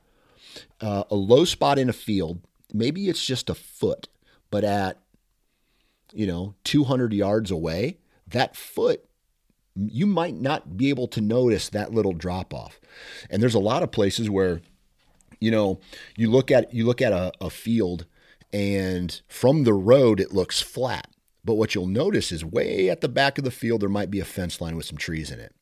[0.81, 4.09] uh, a low spot in a field, maybe it's just a foot,
[4.51, 4.99] but at
[6.13, 9.05] you know, 200 yards away, that foot,
[9.75, 12.81] you might not be able to notice that little drop off.
[13.29, 14.61] And there's a lot of places where,
[15.39, 15.81] you know,
[16.17, 18.07] you look at you look at a, a field
[18.53, 21.09] and from the road it looks flat.
[21.45, 24.21] But what you'll notice is way at the back of the field there might be
[24.21, 25.55] a fence line with some trees in it.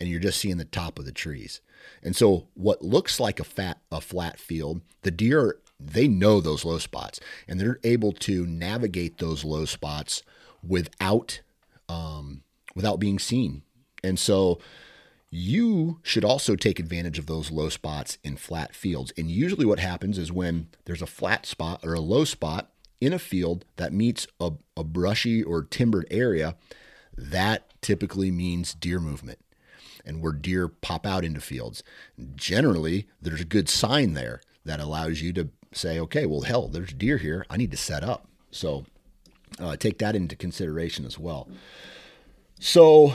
[0.00, 1.60] And you're just seeing the top of the trees.
[2.02, 6.64] And so what looks like a fat a flat field, the deer they know those
[6.64, 10.22] low spots and they're able to navigate those low spots
[10.66, 11.40] without
[11.88, 12.42] um,
[12.74, 13.62] without being seen.
[14.04, 14.60] And so
[15.30, 19.12] you should also take advantage of those low spots in flat fields.
[19.16, 23.12] And usually what happens is when there's a flat spot or a low spot in
[23.12, 26.56] a field that meets a, a brushy or timbered area,
[27.16, 29.38] that typically means deer movement
[30.04, 31.82] and where deer pop out into fields.
[32.34, 36.92] Generally, there's a good sign there that allows you to say, okay, well, hell, there's
[36.92, 37.46] deer here.
[37.48, 38.26] I need to set up.
[38.50, 38.84] So
[39.58, 41.48] uh, take that into consideration as well.
[42.58, 43.14] So,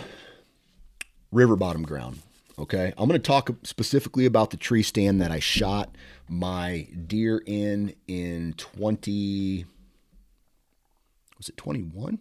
[1.31, 2.19] river bottom ground.
[2.57, 5.95] Okay, I'm going to talk specifically about the tree stand that I shot
[6.29, 9.65] my deer in in 20.
[11.37, 12.19] Was it 21?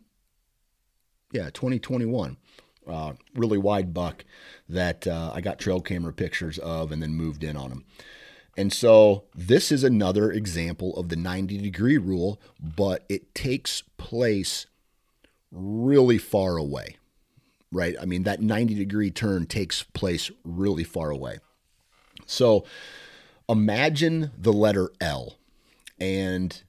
[1.32, 2.36] Yeah, 2021.
[2.86, 4.24] Uh, really wide buck
[4.68, 7.84] that uh, I got trail camera pictures of and then moved in on him.
[8.56, 14.66] And so this is another example of the 90 degree rule, but it takes place
[15.50, 16.96] really far away,
[17.72, 17.96] right?
[18.00, 21.38] I mean, that 90 degree turn takes place really far away.
[22.26, 22.64] So
[23.48, 25.34] imagine the letter L
[25.98, 26.62] and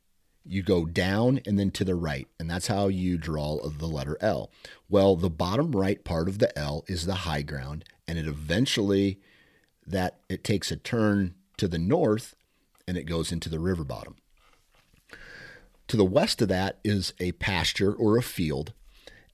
[0.48, 4.18] you go down and then to the right, and that's how you draw the letter
[4.22, 4.52] L.
[4.88, 9.20] Well, the bottom right part of the L is the high ground, and it eventually
[9.88, 12.36] that it takes a turn to the north
[12.88, 14.16] and it goes into the river bottom.
[15.88, 18.74] To the west of that is a pasture or a field.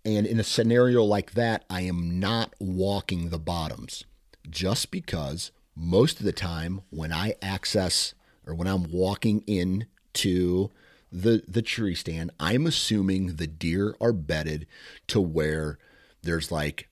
[0.04, 4.06] And in a scenario like that, I am not walking the bottoms
[4.50, 8.14] just because most of the time when I access
[8.46, 10.72] or when I'm walking in to
[11.12, 14.66] the, the tree stand, I'm assuming the deer are bedded
[15.08, 15.78] to where
[16.24, 16.90] there's like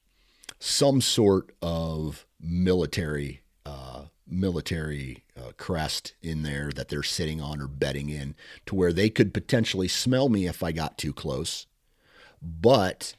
[0.60, 3.42] some sort of military
[4.30, 9.10] military uh, crest in there that they're sitting on or bedding in to where they
[9.10, 11.65] could potentially smell me if I got too close,
[12.42, 13.15] but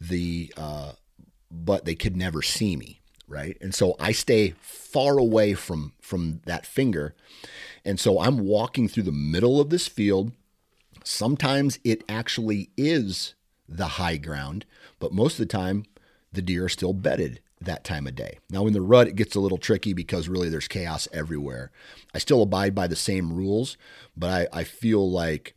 [0.00, 0.92] the uh,
[1.50, 3.56] but they could never see me, right?
[3.60, 7.14] And so I stay far away from from that finger,
[7.84, 10.32] and so I'm walking through the middle of this field.
[11.04, 13.34] Sometimes it actually is
[13.68, 14.64] the high ground,
[15.00, 15.84] but most of the time
[16.32, 18.38] the deer are still bedded that time of day.
[18.50, 21.70] Now, in the rut, it gets a little tricky because really there's chaos everywhere.
[22.14, 23.76] I still abide by the same rules,
[24.16, 25.54] but I, I feel like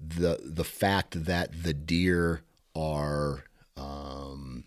[0.00, 2.42] the the fact that the deer
[2.74, 3.44] are
[3.76, 4.64] um,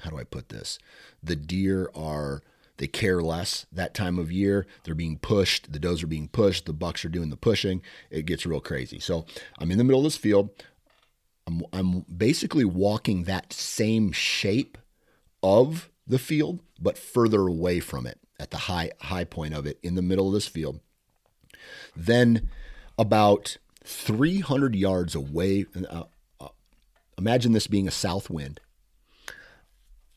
[0.00, 0.78] how do I put this?
[1.22, 2.42] The deer are
[2.76, 4.66] they care less that time of year.
[4.82, 5.72] They're being pushed.
[5.72, 6.66] The does are being pushed.
[6.66, 7.82] The bucks are doing the pushing.
[8.10, 8.98] It gets real crazy.
[8.98, 9.26] So
[9.58, 10.50] I'm in the middle of this field.
[11.46, 14.76] I'm, I'm basically walking that same shape
[15.42, 19.78] of the field, but further away from it at the high high point of it
[19.82, 20.80] in the middle of this field.
[21.96, 22.50] Then
[22.98, 25.66] about 300 yards away.
[25.88, 26.04] Uh,
[26.40, 26.48] uh,
[27.18, 28.60] imagine this being a south wind.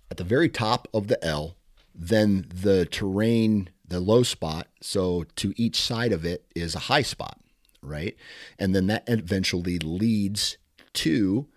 [0.09, 1.57] At the very top of the L,
[1.93, 4.67] then the terrain, the low spot.
[4.81, 7.39] So to each side of it is a high spot,
[7.81, 8.15] right?
[8.57, 10.57] And then that eventually leads
[10.93, 11.47] to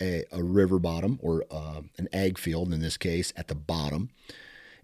[0.00, 4.10] a, a river bottom or uh, an ag field in this case at the bottom.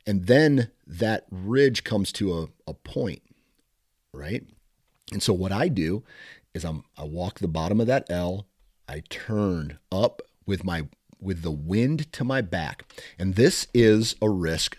[0.06, 3.22] And then that ridge comes to a, a point,
[4.12, 4.44] right?
[5.12, 6.04] And so what I do
[6.54, 8.46] is I'm I walk the bottom of that L,
[8.88, 10.88] I turn up with my
[11.20, 12.84] with the wind to my back.
[13.18, 14.76] And this is a risk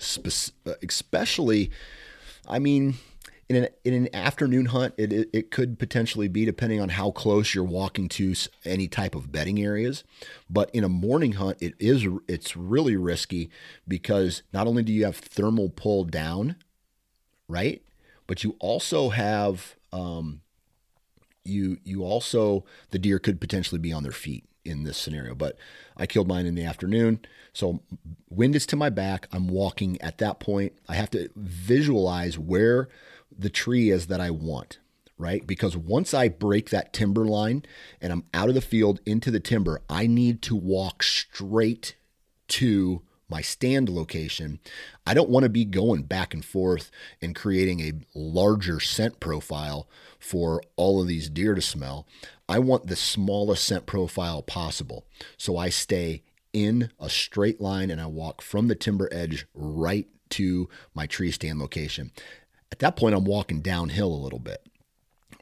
[0.82, 1.72] especially
[2.48, 2.96] I mean
[3.50, 7.12] in an, in an afternoon hunt, it, it, it, could potentially be depending on how
[7.12, 8.34] close you're walking to
[8.66, 10.04] any type of bedding areas.
[10.50, 13.50] But in a morning hunt, it is it's really risky
[13.88, 16.58] because not only do you have thermal pull down,
[17.48, 17.82] right,
[18.28, 20.41] but you also have um,
[21.45, 25.34] you you also the deer could potentially be on their feet in this scenario.
[25.34, 25.58] But
[25.95, 27.22] I killed mine in the afternoon.
[27.54, 27.82] So
[28.30, 29.28] wind is to my back.
[29.32, 30.74] I'm walking at that point.
[30.89, 32.89] I have to visualize where
[33.38, 34.80] the tree is that I want,
[35.18, 35.46] right?
[35.46, 37.64] Because once I break that timber line
[38.02, 41.96] and I'm out of the field into the timber, I need to walk straight
[42.50, 44.60] to my stand location.
[45.06, 46.90] I don't want to be going back and forth
[47.22, 52.08] and creating a larger scent profile for all of these deer to smell.
[52.48, 55.06] I want the smallest scent profile possible.
[55.38, 56.24] So I stay
[56.54, 61.32] in a straight line and I walk from the timber edge right to my tree
[61.32, 62.12] stand location.
[62.72, 64.65] At that point, I'm walking downhill a little bit,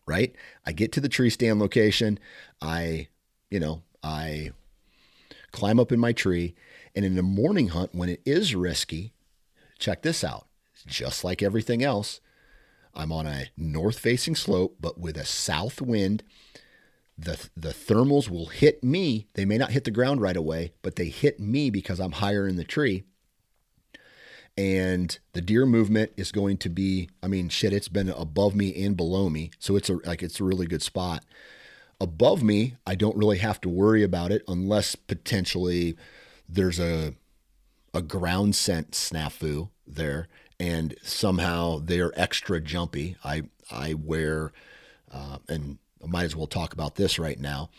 [0.06, 0.36] right?
[0.66, 2.20] I get to the tree stand location.
[2.62, 3.08] I,
[3.50, 4.52] you know, I
[5.52, 6.56] climb up in my tree.
[6.96, 9.14] And in the morning hunt, when it is risky,
[9.80, 10.48] check this out.
[10.86, 12.22] Just like everything else,
[12.94, 16.24] I'm on a north facing slope, but with a south wind.
[17.18, 19.28] The, the thermals will hit me.
[19.36, 22.46] They may not hit the ground right away, but they hit me because I'm higher
[22.46, 23.06] in the tree
[24.58, 28.84] and the deer movement is going to be i mean shit it's been above me
[28.84, 31.24] and below me so it's a like it's a really good spot.
[32.02, 35.96] Above me i don't really have to worry about it unless potentially
[36.48, 37.14] there's a
[37.94, 40.28] a ground scent snafu there
[40.60, 43.16] and somehow they're extra jumpy.
[43.24, 44.52] I i wear
[45.12, 47.70] uh, and I might as well talk about this right now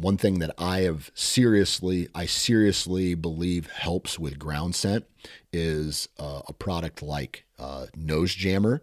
[0.00, 5.04] one thing that I have seriously, I seriously believe helps with ground scent
[5.52, 8.80] is uh, a product like uh, Nose Jammer.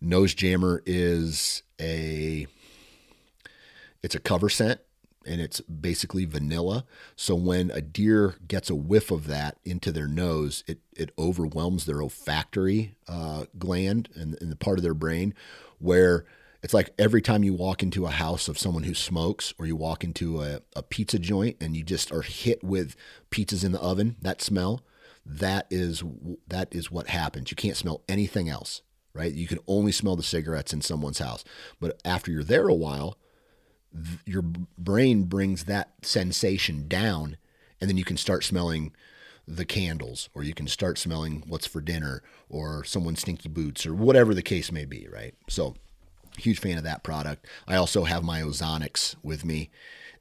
[0.00, 2.46] Nose Jammer is a,
[4.02, 4.80] it's a cover scent
[5.26, 6.84] and it's basically vanilla.
[7.16, 11.86] So when a deer gets a whiff of that into their nose, it, it overwhelms
[11.86, 15.34] their olfactory uh, gland and, and the part of their brain
[15.78, 16.24] where
[16.62, 19.76] it's like every time you walk into a house of someone who smokes or you
[19.76, 22.96] walk into a, a pizza joint and you just are hit with
[23.30, 24.82] pizzas in the oven, that smell,
[25.24, 26.02] that is
[26.48, 27.50] that is what happens.
[27.50, 28.82] You can't smell anything else,
[29.12, 29.32] right?
[29.32, 31.44] You can only smell the cigarettes in someone's house.
[31.80, 33.18] But after you're there a while,
[33.94, 37.36] th- your brain brings that sensation down
[37.80, 38.92] and then you can start smelling
[39.46, 43.94] the candles or you can start smelling what's for dinner or someone's stinky boots or
[43.94, 45.34] whatever the case may be, right?
[45.48, 45.76] So
[46.38, 47.46] Huge fan of that product.
[47.66, 49.70] I also have my Ozonics with me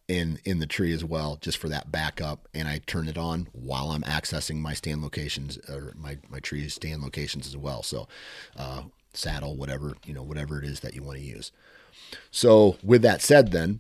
[0.08, 2.48] in in the tree as well, just for that backup.
[2.54, 6.68] And I turn it on while I'm accessing my stand locations or my my tree
[6.70, 7.84] stand locations as well.
[7.84, 8.08] So
[8.56, 11.52] uh, saddle, whatever you know, whatever it is that you want to use.
[12.32, 13.80] So with that said, then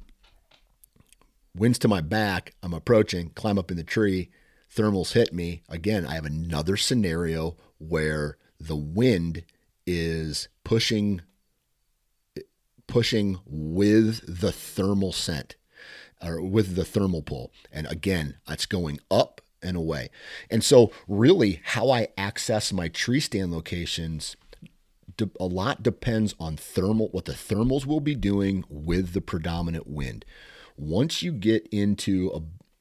[1.55, 2.53] winds to my back.
[2.61, 4.29] I'm approaching, climb up in the tree.
[4.73, 6.05] Thermals hit me again.
[6.05, 9.43] I have another scenario where the wind
[9.85, 11.21] is pushing
[12.88, 15.55] pushing with the thermal scent
[16.21, 17.51] or with the thermal pull.
[17.71, 20.09] And again, it's going up and away.
[20.49, 24.35] And so, really, how I access my tree stand locations
[25.39, 30.25] a lot depends on thermal what the thermals will be doing with the predominant wind.
[30.77, 32.31] Once you get into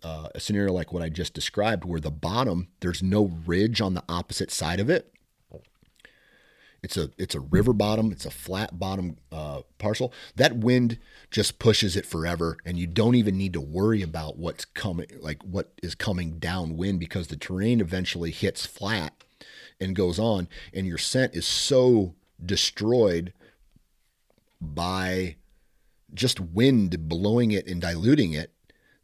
[0.03, 3.81] a, uh, a scenario like what I just described, where the bottom there's no ridge
[3.81, 5.13] on the opposite side of it,
[6.83, 8.13] it's a it's a river bottom.
[8.13, 9.46] It's a flat bottom uh,
[9.87, 10.13] parcel.
[10.35, 10.99] That wind
[11.31, 15.41] just pushes it forever, and you don't even need to worry about what's coming, like
[15.45, 19.13] what is coming downwind, because the terrain eventually hits flat
[19.79, 22.15] and goes on, and your scent is so
[22.45, 23.33] destroyed
[24.61, 25.37] by
[26.13, 28.51] just wind blowing it and diluting it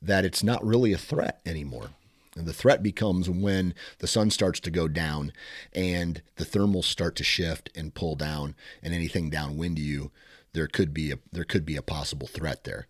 [0.01, 1.91] that it's not really a threat anymore.
[2.35, 5.33] And the threat becomes when the sun starts to go down
[5.72, 10.11] and the thermals start to shift and pull down, and anything downwind to you,
[10.55, 12.86] there could be a there could be a possible threat there.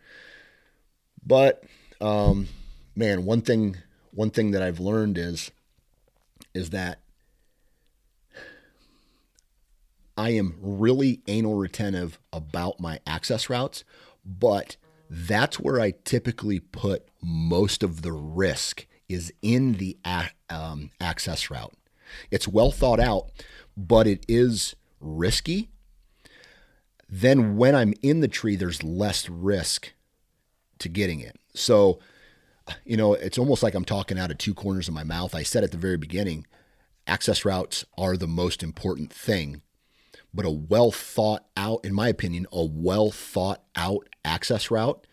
[1.24, 1.64] But
[2.00, 2.48] um,
[2.96, 3.76] man, one thing
[4.12, 5.50] one thing that I've learned is
[6.54, 7.00] is that
[10.16, 13.82] I am really anal retentive about my access routes,
[14.24, 14.76] but
[15.08, 19.96] that's where I typically put most of the risk is in the
[20.50, 21.74] um, access route.
[22.30, 23.30] It's well thought out,
[23.76, 25.71] but it is risky.
[27.14, 29.92] Then when I'm in the tree, there's less risk
[30.78, 31.38] to getting it.
[31.54, 31.98] So,
[32.86, 35.34] you know, it's almost like I'm talking out of two corners of my mouth.
[35.34, 36.46] I said at the very beginning,
[37.06, 39.60] access routes are the most important thing,
[40.32, 45.06] but a well thought out, in my opinion, a well thought out access route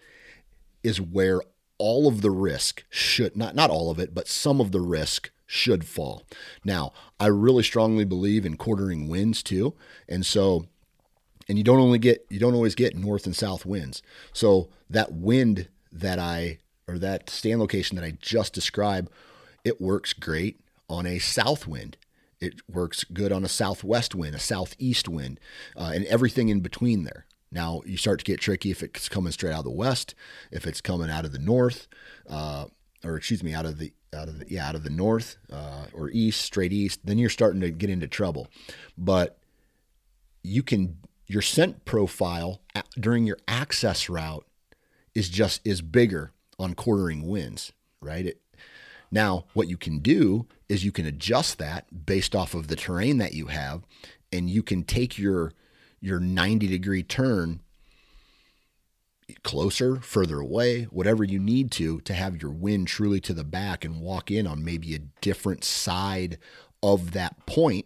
[0.82, 1.42] is where
[1.78, 5.32] all of the risk should not not all of it, but some of the risk
[5.46, 6.24] should fall.
[6.64, 9.76] Now, I really strongly believe in quartering winds too,
[10.08, 10.68] and so
[11.50, 14.02] and you don't only get you don't always get north and south winds.
[14.32, 19.12] So that wind that I or that stand location that I just described,
[19.66, 21.98] it works great on a south wind.
[22.40, 25.40] It works good on a southwest wind, a southeast wind,
[25.76, 27.26] uh, and everything in between there.
[27.52, 30.16] Now you start to get tricky if it's coming straight out of the west,
[30.52, 31.88] if it's coming out of the north,
[32.30, 32.66] uh,
[33.04, 35.86] or excuse me, out of the out of the, yeah out of the north uh,
[35.94, 37.00] or east, straight east.
[37.04, 38.48] Then you're starting to get into trouble.
[38.98, 39.40] But
[40.44, 40.98] you can
[41.30, 42.60] your scent profile
[43.00, 44.46] during your access route
[45.14, 47.72] is just is bigger on quartering winds,
[48.02, 48.26] right?
[48.26, 48.42] It,
[49.12, 53.20] now, what you can do is you can adjust that based off of the terrain
[53.20, 53.84] that you have,
[54.34, 55.54] and you can take your
[56.02, 57.60] your 90 degree turn
[59.44, 63.86] closer, further away, whatever you need to, to have your wind truly to the back
[63.86, 66.40] and walk in on maybe a different side
[66.82, 67.86] of that point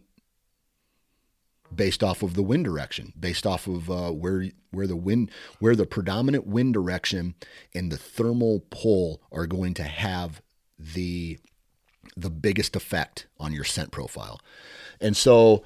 [1.75, 5.75] based off of the wind direction, based off of uh, where where the wind, where
[5.75, 7.35] the predominant wind direction
[7.73, 10.41] and the thermal pull are going to have
[10.77, 11.39] the
[12.15, 14.39] the biggest effect on your scent profile.
[14.99, 15.63] And so,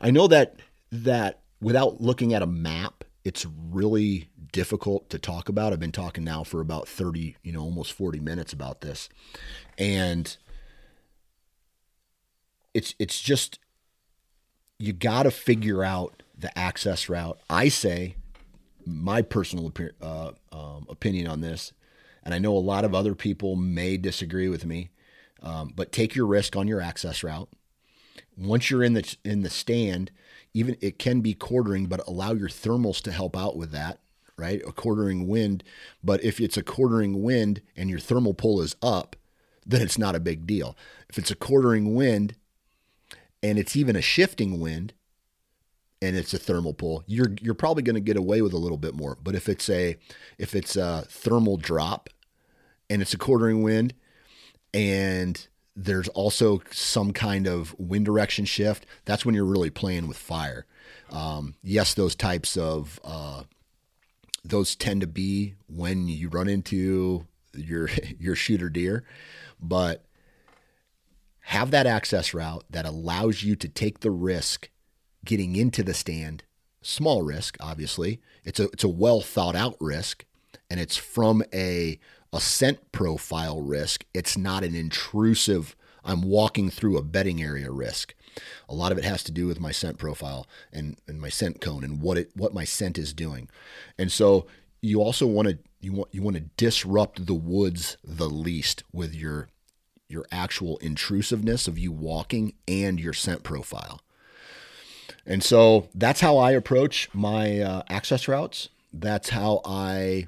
[0.00, 0.56] I know that
[0.90, 5.72] that without looking at a map, it's really difficult to talk about.
[5.72, 9.08] I've been talking now for about 30, you know, almost 40 minutes about this.
[9.78, 10.36] And
[12.74, 13.58] it's it's just
[14.82, 17.38] you got to figure out the access route.
[17.48, 18.16] I say
[18.84, 19.72] my personal
[20.02, 21.72] uh, um, opinion on this,
[22.24, 24.90] and I know a lot of other people may disagree with me,
[25.40, 27.48] um, but take your risk on your access route.
[28.36, 30.10] Once you're in the in the stand,
[30.52, 34.00] even it can be quartering, but allow your thermals to help out with that,
[34.36, 34.60] right?
[34.66, 35.62] A quartering wind,
[36.02, 39.14] but if it's a quartering wind and your thermal pull is up,
[39.64, 40.76] then it's not a big deal.
[41.08, 42.34] If it's a quartering wind
[43.42, 44.92] and it's even a shifting wind
[46.00, 48.78] and it's a thermal pull, you're you're probably going to get away with a little
[48.78, 49.16] bit more.
[49.22, 49.96] But if it's a
[50.38, 52.08] if it's a thermal drop
[52.90, 53.94] and it's a quartering wind
[54.74, 58.86] and there's also some kind of wind direction shift.
[59.04, 60.66] That's when you're really playing with fire.
[61.10, 63.44] Um, yes, those types of uh,
[64.44, 67.88] those tend to be when you run into your
[68.18, 69.04] your shooter deer,
[69.60, 70.04] but
[71.42, 74.70] have that access route that allows you to take the risk
[75.24, 76.44] getting into the stand.
[76.82, 78.20] Small risk, obviously.
[78.44, 80.24] It's a it's a well thought out risk,
[80.68, 81.98] and it's from a
[82.32, 84.04] a scent profile risk.
[84.14, 88.14] It's not an intrusive, I'm walking through a bedding area risk.
[88.68, 91.60] A lot of it has to do with my scent profile and, and my scent
[91.60, 93.48] cone and what it what my scent is doing.
[93.98, 94.46] And so
[94.80, 99.14] you also want to you want you want to disrupt the woods the least with
[99.14, 99.48] your
[100.12, 104.00] your actual intrusiveness of you walking and your scent profile.
[105.24, 108.68] And so that's how I approach my uh, access routes.
[108.92, 110.26] That's how I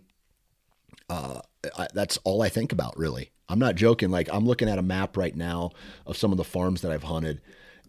[1.10, 1.40] uh,
[1.76, 3.30] I, that's all I think about really.
[3.48, 4.10] I'm not joking.
[4.10, 5.70] Like I'm looking at a map right now
[6.06, 7.40] of some of the farms that I've hunted,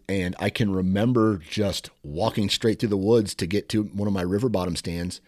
[0.08, 4.14] and I can remember just walking straight through the woods to get to one of
[4.14, 5.20] my river bottom stands,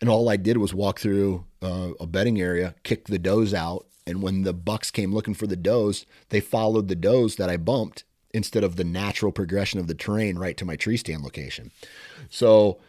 [0.00, 3.86] and all I did was walk through uh, a bedding area, kick the does out,
[4.06, 7.56] and when the bucks came looking for the does, they followed the does that I
[7.56, 11.70] bumped instead of the natural progression of the terrain right to my tree stand location.
[12.28, 12.80] So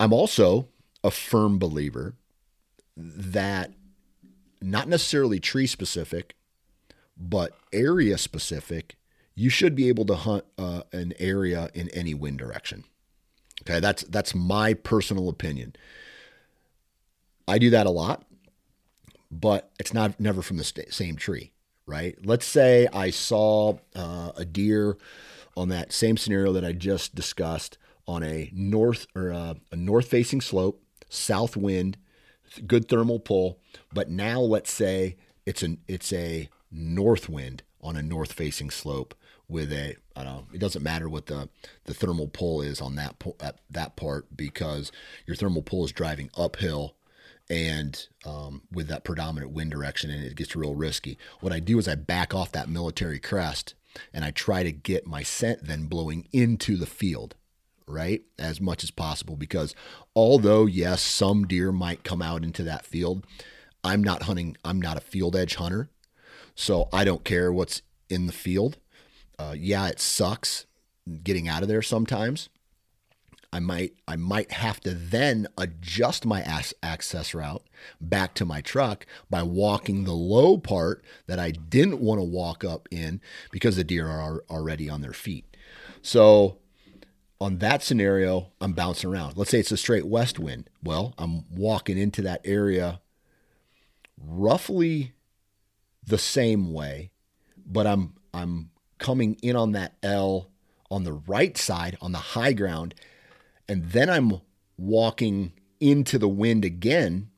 [0.00, 0.68] I'm also
[1.04, 2.14] a firm believer
[2.96, 3.72] that
[4.60, 6.34] not necessarily tree specific,
[7.16, 8.96] but area specific,
[9.34, 12.84] you should be able to hunt uh, an area in any wind direction.
[13.62, 15.74] Okay, that's that's my personal opinion.
[17.46, 18.24] I do that a lot,
[19.30, 21.52] but it's not never from the st- same tree,
[21.86, 22.16] right?
[22.24, 24.96] Let's say I saw uh, a deer
[25.56, 30.08] on that same scenario that I just discussed on a north or a, a north
[30.08, 31.98] facing slope, south wind,
[32.66, 33.58] good thermal pull.
[33.92, 39.14] But now let's say it's an it's a north wind on a north facing slope
[39.48, 41.48] with a I don't know it doesn't matter what the
[41.84, 43.22] the thermal pull is on that
[43.70, 44.92] that part because
[45.26, 46.96] your thermal pull is driving uphill
[47.50, 51.18] and um, with that predominant wind direction and it gets real risky.
[51.40, 53.74] What I do is I back off that military crest
[54.12, 57.34] and I try to get my scent then blowing into the field
[57.88, 59.74] right as much as possible because
[60.14, 63.24] although yes some deer might come out into that field
[63.82, 65.88] i'm not hunting i'm not a field edge hunter
[66.54, 68.76] so i don't care what's in the field
[69.38, 70.66] uh, yeah it sucks
[71.22, 72.48] getting out of there sometimes
[73.52, 76.40] i might i might have to then adjust my
[76.82, 77.62] access route
[78.00, 82.64] back to my truck by walking the low part that i didn't want to walk
[82.64, 83.20] up in
[83.50, 85.56] because the deer are already on their feet
[86.02, 86.58] so
[87.40, 89.36] on that scenario, I'm bouncing around.
[89.36, 90.68] Let's say it's a straight west wind.
[90.82, 93.00] Well, I'm walking into that area
[94.20, 95.12] roughly
[96.04, 97.10] the same way,
[97.64, 100.50] but I'm I'm coming in on that L
[100.90, 102.94] on the right side on the high ground,
[103.68, 104.40] and then I'm
[104.76, 107.30] walking into the wind again,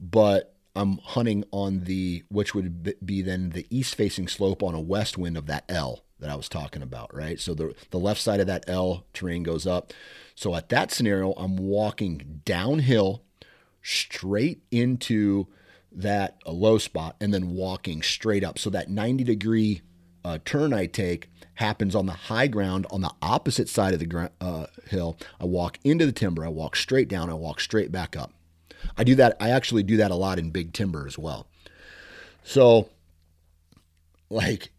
[0.00, 4.80] but I'm hunting on the which would be then the east facing slope on a
[4.80, 7.38] west wind of that L that I was talking about, right?
[7.38, 9.92] So the, the left side of that L terrain goes up.
[10.34, 13.22] So at that scenario, I'm walking downhill
[13.82, 15.46] straight into
[15.92, 18.58] that low spot and then walking straight up.
[18.58, 19.82] So that 90 degree
[20.24, 24.30] uh, turn I take happens on the high ground on the opposite side of the
[24.40, 25.16] uh, hill.
[25.40, 28.32] I walk into the timber, I walk straight down, I walk straight back up.
[28.96, 29.36] I do that.
[29.40, 31.46] I actually do that a lot in big timber as well.
[32.42, 32.88] So,
[34.30, 34.70] like,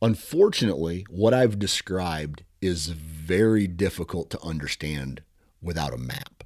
[0.00, 5.22] Unfortunately, what I've described is very difficult to understand
[5.60, 6.44] without a map.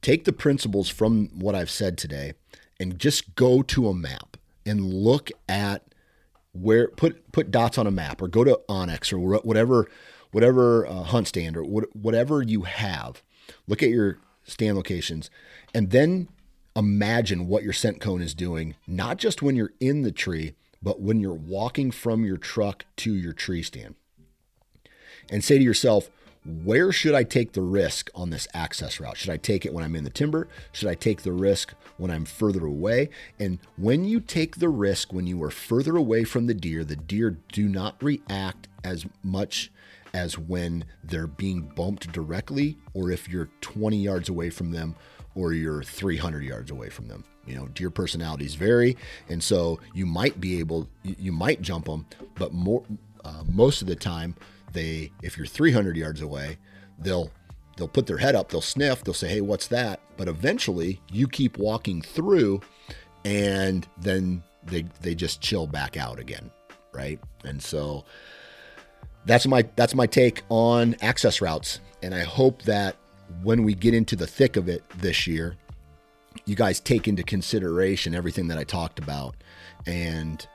[0.00, 2.32] Take the principles from what I've said today
[2.80, 5.91] and just go to a map and look at
[6.52, 9.88] where put put dots on a map or go to onX or whatever
[10.30, 13.22] whatever uh, HuntStand or whatever you have.
[13.66, 15.30] Look at your stand locations
[15.74, 16.28] and then
[16.74, 21.00] imagine what your scent cone is doing, not just when you're in the tree, but
[21.00, 23.94] when you're walking from your truck to your tree stand.
[25.30, 26.10] And say to yourself,
[26.44, 29.16] where should I take the risk on this access route?
[29.16, 30.48] Should I take it when I'm in the timber?
[30.72, 33.10] Should I take the risk when I'm further away?
[33.38, 36.96] And when you take the risk when you are further away from the deer, the
[36.96, 39.70] deer do not react as much
[40.14, 44.96] as when they're being bumped directly or if you're 20 yards away from them
[45.34, 47.24] or you're 300 yards away from them.
[47.46, 48.96] You know, deer personalities vary,
[49.28, 52.84] and so you might be able, you might jump them, but more,
[53.24, 54.36] uh, most of the time,
[54.72, 56.58] they, if you're 300 yards away,
[56.98, 57.30] they'll
[57.76, 61.28] they'll put their head up, they'll sniff, they'll say, "Hey, what's that?" But eventually, you
[61.28, 62.60] keep walking through,
[63.24, 66.50] and then they they just chill back out again,
[66.92, 67.20] right?
[67.44, 68.04] And so
[69.24, 72.96] that's my that's my take on access routes, and I hope that
[73.42, 75.56] when we get into the thick of it this year,
[76.44, 79.34] you guys take into consideration everything that I talked about.
[79.86, 80.46] And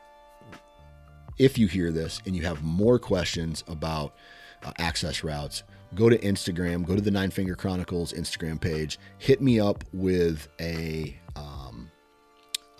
[1.38, 4.16] if you hear this and you have more questions about
[4.64, 5.64] uh, access routes,
[5.96, 10.48] go to Instagram, go to the Nine Finger Chronicles Instagram page, hit me up with
[10.60, 11.92] a um,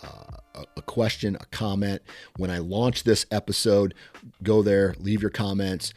[0.02, 2.02] uh, a question, a comment.
[2.36, 3.94] When I launch this episode,
[4.42, 5.94] go there, leave your comments.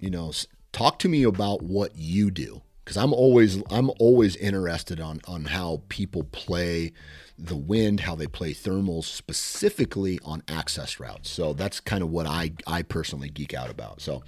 [0.00, 0.32] You know,
[0.72, 5.44] talk to me about what you do because I'm always I'm always interested on on
[5.44, 6.94] how people play
[7.38, 11.28] the wind, how they play thermals, specifically on access routes.
[11.28, 14.00] So that's kind of what I I personally geek out about.
[14.00, 14.22] So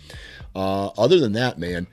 [0.54, 1.86] uh, other than that, man,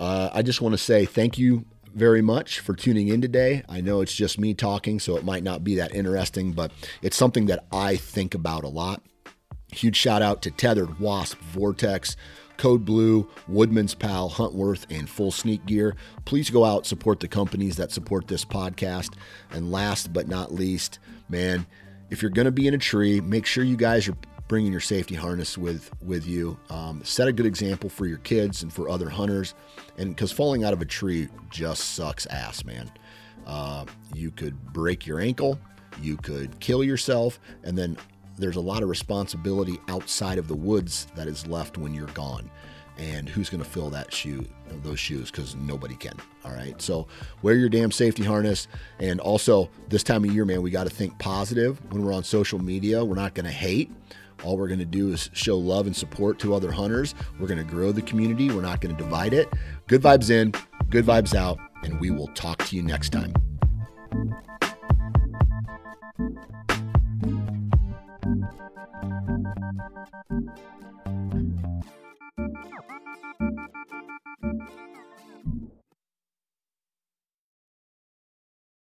[0.00, 1.64] uh, I just want to say thank you
[1.94, 3.62] very much for tuning in today.
[3.68, 7.16] I know it's just me talking, so it might not be that interesting, but it's
[7.16, 9.04] something that I think about a lot.
[9.70, 12.16] Huge shout out to Tethered, Wasp, Vortex,
[12.58, 15.96] Code Blue, Woodman's Pal, Huntworth, and Full Sneak Gear.
[16.26, 19.14] Please go out support the companies that support this podcast.
[19.50, 20.98] And last but not least,
[21.28, 21.66] man,
[22.10, 24.16] if you're going to be in a tree, make sure you guys are
[24.48, 26.58] bringing your safety harness with with you.
[26.70, 29.54] Um, set a good example for your kids and for other hunters.
[29.96, 32.90] And because falling out of a tree just sucks ass, man.
[33.46, 33.84] Uh,
[34.14, 35.58] you could break your ankle,
[36.02, 37.96] you could kill yourself, and then
[38.38, 42.50] there's a lot of responsibility outside of the woods that is left when you're gone.
[42.96, 44.44] And who's going to fill that shoe,
[44.82, 45.30] those shoes?
[45.30, 46.16] Because nobody can.
[46.44, 46.80] All right.
[46.82, 47.06] So
[47.42, 48.66] wear your damn safety harness.
[48.98, 52.24] And also, this time of year, man, we got to think positive when we're on
[52.24, 53.04] social media.
[53.04, 53.92] We're not going to hate.
[54.42, 57.14] All we're going to do is show love and support to other hunters.
[57.38, 58.50] We're going to grow the community.
[58.50, 59.48] We're not going to divide it.
[59.86, 60.52] Good vibes in,
[60.90, 63.32] good vibes out, and we will talk to you next time.
[69.00, 69.46] Thank
[73.40, 73.77] you.